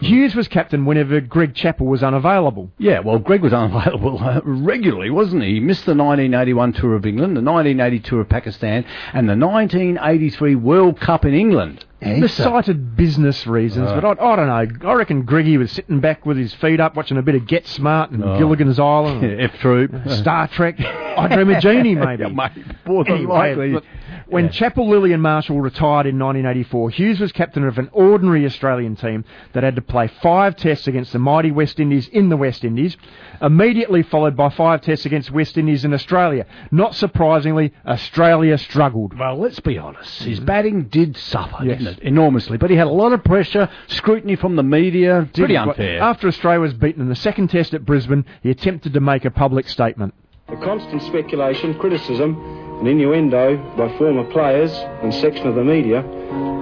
[0.02, 2.72] Hughes was captain whenever Greg Chappell was unavailable.
[2.78, 5.56] Yeah, well, Greg was unavailable uh, regularly, wasn't he?
[5.56, 10.56] He missed the 1981 tour of England, the 1980 tour of Pakistan, and the 1983
[10.56, 11.86] World Cup in England.
[12.02, 14.00] He cited business reasons, Uh.
[14.00, 14.89] but I, I don't know.
[14.89, 17.68] I reckon Greggy was sitting back with his feet up, watching a bit of Get
[17.68, 18.38] Smart and Oh.
[18.38, 20.80] Gilligan's Island, and F Troop, Star Trek.
[20.80, 22.24] I Dream of Jeannie, maybe.
[22.24, 22.52] Yeah, mate,
[22.86, 23.82] more than Anyway, likely.
[24.30, 28.46] Look, when Chappell, Lillee and Marshall retired in 1984, Hughes was captain of an ordinary
[28.46, 32.38] Australian team that had to play five tests against the mighty West Indies in the
[32.38, 32.96] West Indies,
[33.42, 36.46] immediately followed by five tests against West Indies in Australia.
[36.70, 39.18] Not surprisingly, Australia struggled.
[39.18, 40.22] Well, let's be honest.
[40.22, 40.46] His mm-hmm.
[40.46, 41.80] batting did suffer, Yes.
[41.80, 42.04] didn't it?
[42.04, 42.58] Enormously.
[42.60, 45.28] But he had a lot of pressure, scrutiny from the media.
[45.34, 46.04] Pretty Did- unfair.
[46.04, 49.32] After Australia was beaten in the second test at Brisbane, he attempted to make a
[49.32, 50.14] public statement.
[50.50, 54.72] The constant speculation, criticism, and innuendo by former players
[55.04, 56.00] and section of the media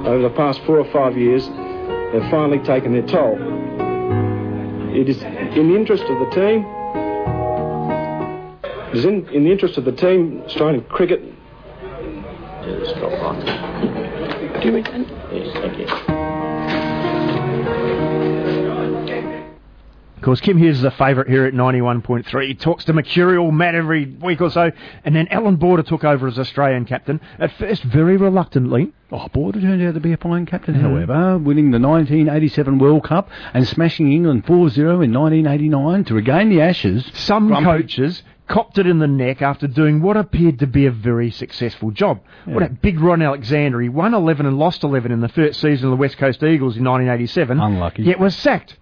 [0.06, 3.38] over the past four or five years have finally taken their toll.
[4.96, 6.66] It is in the interest of the team.
[8.90, 11.22] It is in, in the interest of the team, Australian cricket.
[12.86, 14.62] Stop right.
[14.62, 16.17] Do you Yes, thank you.
[20.18, 22.48] Of course, Kim Hughes is a favourite here at 91.3.
[22.48, 24.72] He talks to Mercurial Matt every week or so,
[25.06, 28.92] and then Allan Border took over as Australian captain, at first very reluctantly.
[29.12, 30.82] Oh, Border turned out to be a fine captain, Mhm.
[30.82, 36.62] however, winning the 1987 World Cup and smashing England 4-0 in 1989 to regain the
[36.62, 37.10] Ashes.
[37.14, 37.66] Some Grumpy.
[37.66, 41.92] coaches copped it in the neck after doing what appeared to be a very successful
[41.92, 42.22] job.
[42.46, 43.80] What about Big Ron Alexander?
[43.82, 46.76] He won 11 and lost 11 in the first season of the West Coast Eagles
[46.76, 47.60] in 1987.
[47.60, 48.02] Unlucky.
[48.02, 48.78] Yet was sacked.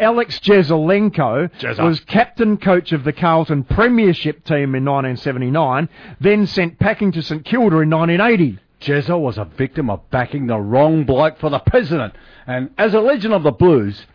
[0.00, 1.84] Alex Jesaulenko Jezza.
[1.84, 5.88] was captain coach of the Carlton Premiership team in 1979,
[6.20, 8.58] then sent packing to St Kilda in 1980.
[8.80, 12.14] Jezza was a victim of backing the wrong bloke for the president.
[12.46, 14.06] And as a legend of the Blues,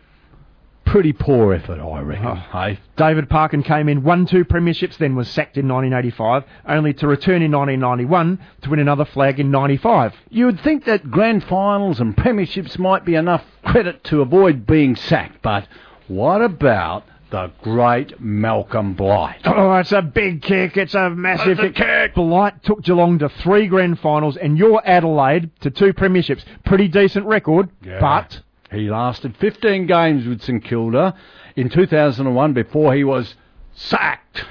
[0.84, 2.26] pretty poor effort, I reckon.
[2.26, 2.34] Oh.
[2.34, 7.06] Hey, David Parkin came in, won two premierships, then was sacked in 1985, only to
[7.06, 10.14] return in 1991 to win another flag in 95.
[10.30, 14.96] You would think that grand finals and premierships might be enough credit to avoid being
[14.96, 15.66] sacked, but
[16.06, 19.40] what about the great Malcolm Blight?
[19.46, 20.76] Oh, it's a big kick.
[20.76, 22.14] It's a massive kick.
[22.14, 26.44] Blight took Geelong to three grand finals and your Adelaide to two premierships.
[26.64, 28.40] Pretty decent record, but
[28.74, 31.14] He lasted 15 games with St Kilda
[31.54, 33.34] in 2001 before he was
[33.72, 34.44] sacked.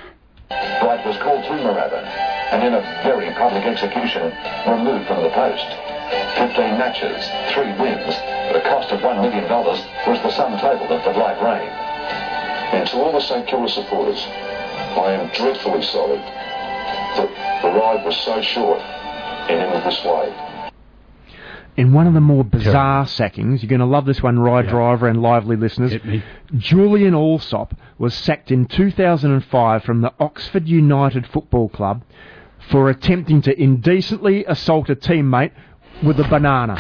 [0.49, 2.05] Blight was called to Moorabbin
[2.53, 4.31] and in a very public execution
[4.65, 5.65] removed from the post.
[6.37, 7.19] 15 matches,
[7.53, 8.15] three wins,
[8.47, 11.69] at a cost of $1 million was the sum total of the Blight reign.
[12.79, 18.15] And to all the St Kilda supporters, I am dreadfully sorry that the ride was
[18.17, 18.79] so short
[19.49, 20.52] and in this way.
[21.75, 25.07] In one of the more bizarre sackings, you're going to love this one, Ry Driver
[25.07, 25.93] and lively listeners.
[26.55, 32.03] Julian Alsop was sacked in 2005 from the Oxford United Football Club
[32.69, 35.51] for attempting to indecently assault a teammate
[36.03, 36.75] with a banana.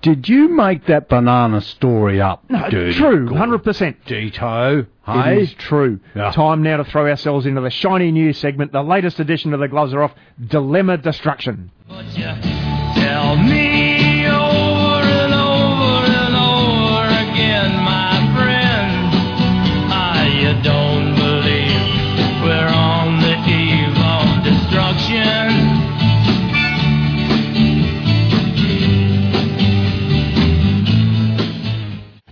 [0.00, 2.44] Did you make that banana story up?
[2.48, 3.96] No, dirty true, 100%.
[4.06, 4.86] Dito, It
[5.24, 5.40] hey?
[5.42, 5.98] is true.
[6.14, 9.68] Time now to throw ourselves into the shiny news segment, the latest edition of the
[9.68, 10.14] Gloves Are Off
[10.46, 11.70] Dilemma Destruction.
[11.88, 13.97] Tell me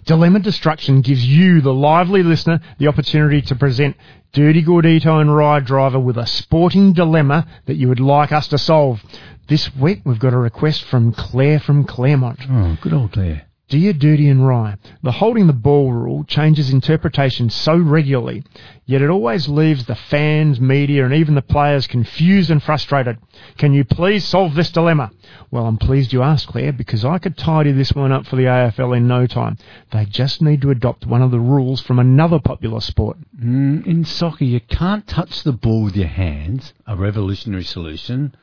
[0.06, 3.96] Dilemma Destruction gives you, the lively listener, the opportunity to present
[4.32, 8.58] Dirti Gordito and Ry Driver with a sporting dilemma that you would like us to
[8.58, 9.02] solve.
[9.48, 12.38] This week we've got a request from Claire from Claremont.
[12.48, 13.45] Oh, good old Claire.
[13.68, 18.44] Dear Dirti and Ry, the holding the ball rule changes interpretation so regularly,
[18.84, 23.18] yet it always leaves the fans, media, and even the players confused and frustrated.
[23.58, 25.10] Can you please solve this dilemma?
[25.50, 28.44] Well, I'm pleased you asked, Claire, because I could tidy this one up for the
[28.44, 29.58] AFL in no time.
[29.90, 33.16] They just need to adopt one of the rules from another popular sport.
[33.36, 38.36] Mm, in soccer, you can't touch the ball with your hands, a revolutionary solution,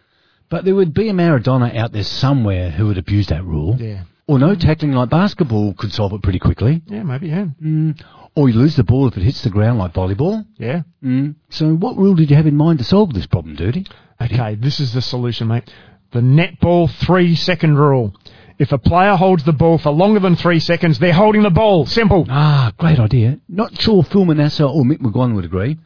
[0.50, 3.78] But there would be a Maradona out there somewhere who would abuse that rule.
[3.80, 4.04] Yeah.
[4.26, 6.82] Or no tackling like basketball could solve it pretty quickly.
[6.88, 7.48] Yeah, maybe, yeah.
[7.62, 8.02] Mm.
[8.36, 10.46] Or you lose the ball if it hits the ground like volleyball.
[10.58, 10.84] Yeah.
[11.04, 11.36] Mm.
[11.50, 13.86] So what rule did you have in mind to solve this problem, Dirti?
[14.22, 15.70] Okay, this is the solution, mate.
[16.12, 18.16] The netball three second rule.
[18.60, 21.86] If a player holds the ball for longer than three seconds, they're holding the ball.
[21.86, 22.26] Simple.
[22.30, 23.40] Ah, great idea.
[23.50, 25.78] Not sure Phil Manassa or Mick McGuane would agree.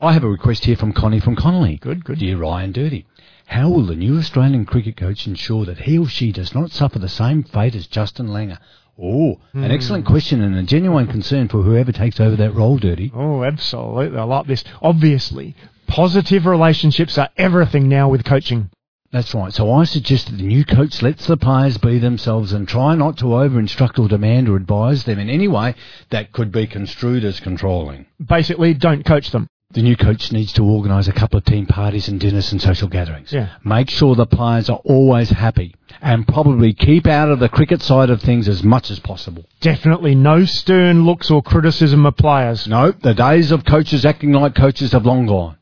[0.00, 1.76] I have a request here from Connie from Connolly.
[1.76, 2.18] Good, good.
[2.20, 3.06] Dear Ryan Dirti,
[3.48, 6.98] how will the new Australian cricket coach ensure that he or she does not suffer
[6.98, 8.58] the same fate as Justin Langer?
[9.00, 9.70] Oh, an Hmm.
[9.70, 13.10] excellent question and a genuine concern for whoever takes over that role, Dirti.
[13.14, 14.18] Oh, absolutely.
[14.18, 14.64] I like this.
[14.82, 15.54] Obviously,
[15.86, 18.70] positive relationships are everything now with coaching.
[19.10, 19.54] That's right.
[19.54, 23.16] So I suggest that the new coach lets the players be themselves and try not
[23.18, 25.74] to over-instruct or demand or advise them in any way
[26.10, 28.04] that could be construed as controlling.
[28.22, 29.46] Basically, don't coach them.
[29.72, 32.88] The new coach needs to organise a couple of team parties and dinners and social
[32.88, 33.30] gatherings.
[33.30, 33.50] Yeah.
[33.62, 38.08] Make sure the players are always happy and probably keep out of the cricket side
[38.08, 39.44] of things as much as possible.
[39.60, 42.66] Definitely no stern looks or criticism of players.
[42.66, 45.58] No, the days of coaches acting like coaches have long gone.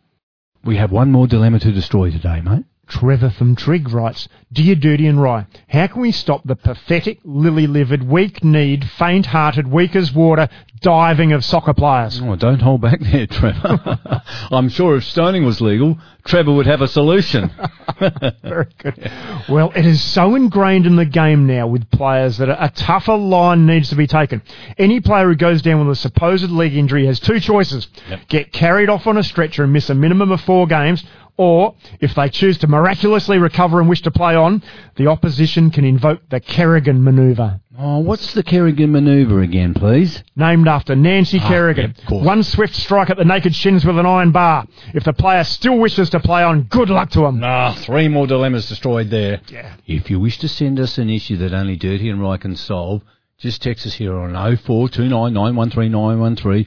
[0.64, 2.64] We have one more dilemma to destroy today, mate.
[2.88, 8.04] Trevor from Trig writes, Dear Dirti and Ry, how can we stop the pathetic, lily-livered,
[8.04, 10.48] weak-kneed, faint-hearted, weak as water
[10.80, 12.20] diving of soccer players?
[12.22, 13.98] Oh, don't hold back there, Trevor.
[14.52, 17.50] I'm sure if stoning was legal, Trevor would have a solution.
[18.42, 19.10] Very good.
[19.48, 23.66] Well, it is so ingrained in the game now with players that a tougher line
[23.66, 24.42] needs to be taken.
[24.78, 27.88] Any player who goes down with a supposed leg injury has two choices.
[28.28, 31.04] Get carried off on a stretcher and miss a minimum of four games,
[31.36, 34.62] or, if they choose to miraculously recover and wish to play on,
[34.96, 37.60] the opposition can invoke the Kerrigan manoeuvre.
[37.78, 40.24] Oh, what's the Kerrigan manoeuvre again, please?
[40.34, 41.94] Named after Nancy Ah, Kerrigan.
[42.10, 42.22] yeah.
[42.24, 44.64] One swift strike at the naked shins with an iron bar.
[44.94, 47.42] If the player still wishes to play on, good luck to him.
[47.44, 49.42] Ah, three more dilemmas destroyed there.
[49.48, 49.74] Yeah.
[49.86, 53.02] If you wish to send us an issue that only Dirti and Ry can solve,
[53.36, 56.66] just text us here on 0429913913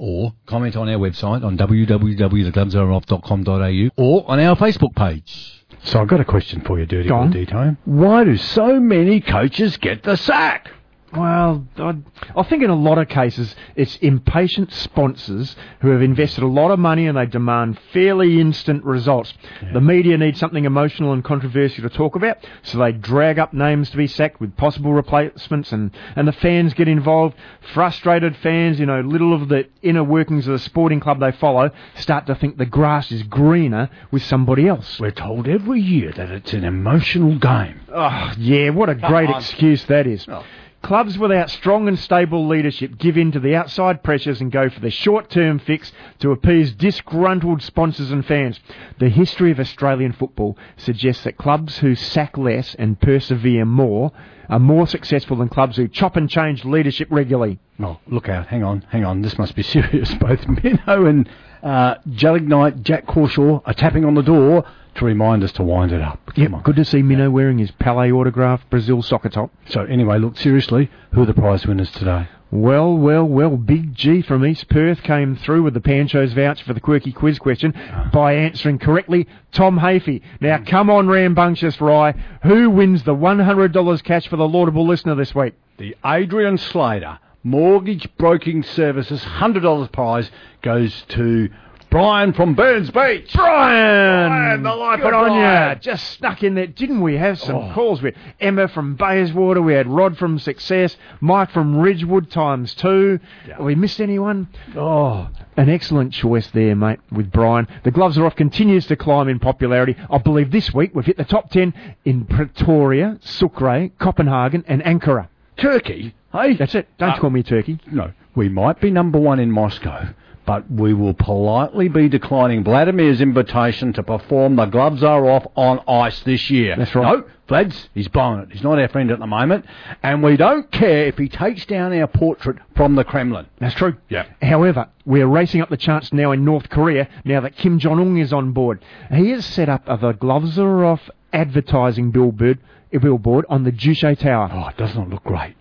[0.00, 5.64] or comment on our website on www.theglovesareoff.com.au or on our Facebook page.
[5.84, 7.28] So I've got a question for you, Dirti Go.
[7.28, 7.76] Detail.
[7.84, 10.70] Why do so many coaches get the sack?
[11.12, 11.96] Well, I,
[12.36, 16.70] I think in a lot of cases it's impatient sponsors who have invested a lot
[16.70, 19.34] of money and they demand fairly instant results.
[19.72, 23.90] The media need something emotional and controversial to talk about, so they drag up names
[23.90, 27.34] to be sacked with possible replacements, and, and the fans get involved.
[27.74, 31.70] Frustrated fans, you know, little of the inner workings of the sporting club they follow,
[31.96, 35.00] start to think the grass is greener with somebody else.
[35.00, 37.80] We're told every year that it's an emotional game.
[37.92, 40.24] Oh, yeah, what a great excuse that is.
[40.28, 40.44] Oh.
[40.82, 44.80] Clubs without strong and stable leadership give in to the outside pressures and go for
[44.80, 48.58] the short-term fix to appease disgruntled sponsors and fans.
[48.98, 54.10] The history of Australian football suggests that clubs who sack less and persevere more
[54.48, 57.58] are more successful than clubs who chop and change leadership regularly.
[57.78, 58.46] Oh, look out.
[58.46, 59.20] Hang on, hang on.
[59.20, 60.12] This must be serious.
[60.14, 61.28] Both Minnow and
[61.62, 64.64] uh, Knight, Jack Corshaw are tapping on the door
[65.00, 66.20] to remind us to wind it up.
[66.36, 69.50] Yep, good to see Minnow wearing his Pelé autograph Brazil soccer top.
[69.68, 72.28] So anyway, look, seriously, who are the prize winners today?
[72.52, 76.74] Well, well, well, Big G from East Perth came through with the Pancho's voucher for
[76.74, 78.10] the quirky quiz question ah.
[78.12, 80.20] by answering correctly Tom Hafey.
[80.40, 80.66] Now, mm.
[80.66, 82.12] come on, rambunctious Ry.
[82.42, 85.54] Who wins the $100 cash for the laudable listener this week?
[85.78, 90.30] The Adrian Slater Mortgage Broking Services $100 prize
[90.60, 91.48] goes to
[91.90, 93.32] Brian from Burns Beach.
[93.34, 94.28] Brian!
[94.30, 95.68] Brian, the life Good on Brian.
[95.70, 95.74] ya.
[95.74, 96.66] Just stuck in there.
[96.68, 97.70] Didn't we have some Oh.
[97.74, 98.00] calls?
[98.00, 99.60] We had Emma from Bayswater.
[99.60, 100.96] We had Rod from Success.
[101.20, 103.18] Mike from Ridgewood times two.
[103.50, 104.46] Have we missed anyone?
[104.76, 107.66] Oh, an excellent choice there, mate, with Brian.
[107.82, 109.96] The Gloves Are Off continues to climb in popularity.
[110.10, 111.74] I believe this week we've hit the top 10
[112.04, 115.26] in Pretoria, Sucre, Copenhagen and Ankara.
[115.56, 116.14] Turkey?
[116.32, 116.54] Hey?
[116.54, 116.86] That's it.
[116.98, 117.78] Don't Uh, call me Turkey.
[117.90, 120.06] No, we might be number one in Moscow,
[120.46, 125.80] but we will politely be declining Vladimir's invitation to perform The Gloves Are Off on
[125.88, 126.76] ice this year.
[126.76, 127.18] That's right.
[127.18, 128.52] No, Vlad's, he's blowing it.
[128.52, 129.64] He's not our friend at the moment,
[130.02, 133.46] and we don't care if he takes down our portrait from the Kremlin.
[133.58, 133.96] That's true.
[134.08, 134.26] Yeah.
[134.40, 138.16] However, we're racing up the charts now in North Korea now that Kim Jong Un
[138.16, 138.84] is on board.
[139.12, 142.58] He has set up a the gloves are off advertising billboard,
[142.90, 144.50] billboard on the Juche Tower.
[144.52, 145.54] Oh, it does not look great.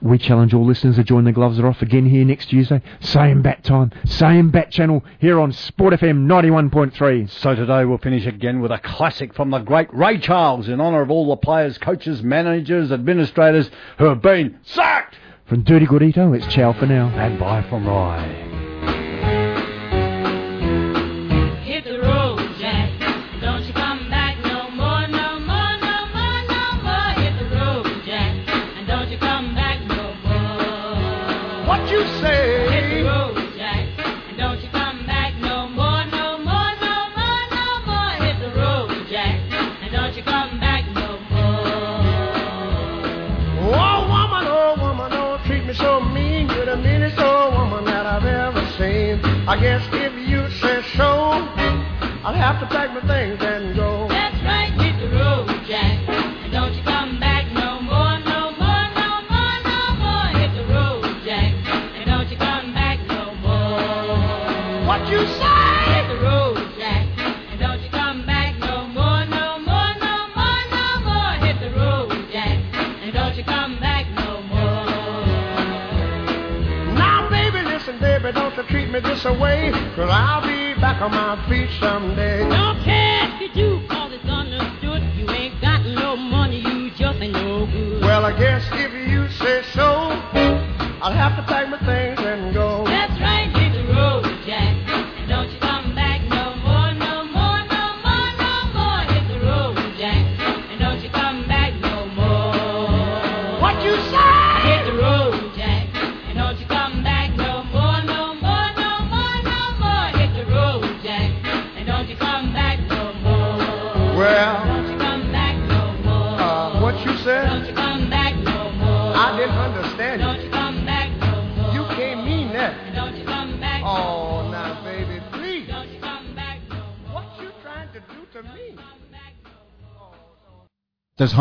[0.00, 2.80] We challenge all listeners to join the gloves are off again here next Tuesday.
[3.00, 7.28] Same bat time, same bat channel here on Sport FM 91.3.
[7.30, 11.02] So today we'll finish again with a classic from the great Ray Charles in honour
[11.02, 15.16] of all the players, coaches, managers, administrators who have been sacked.
[15.46, 17.08] From Dirti Gordito, it's ciao for now.
[17.08, 18.67] And bye from Ry.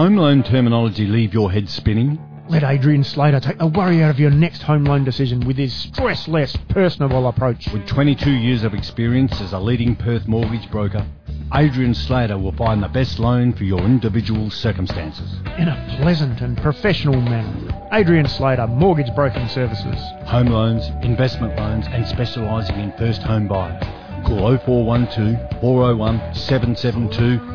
[0.07, 2.17] home loan terminology leave your head spinning?
[2.47, 5.73] Let Adrian Slater take the worry out of your next home loan decision with his
[5.73, 7.67] stress-less, personable approach.
[7.73, 11.05] With 22 years of experience as a leading Perth mortgage broker,
[11.53, 15.29] Adrian Slater will find the best loan for your individual circumstances.
[15.57, 17.89] In a pleasant and professional manner.
[17.91, 19.99] Adrian Slater, Mortgage Broking Services.
[20.27, 23.83] Home loans, investment loans and specialising in first home buyers.
[24.25, 27.46] Call 0412 401 772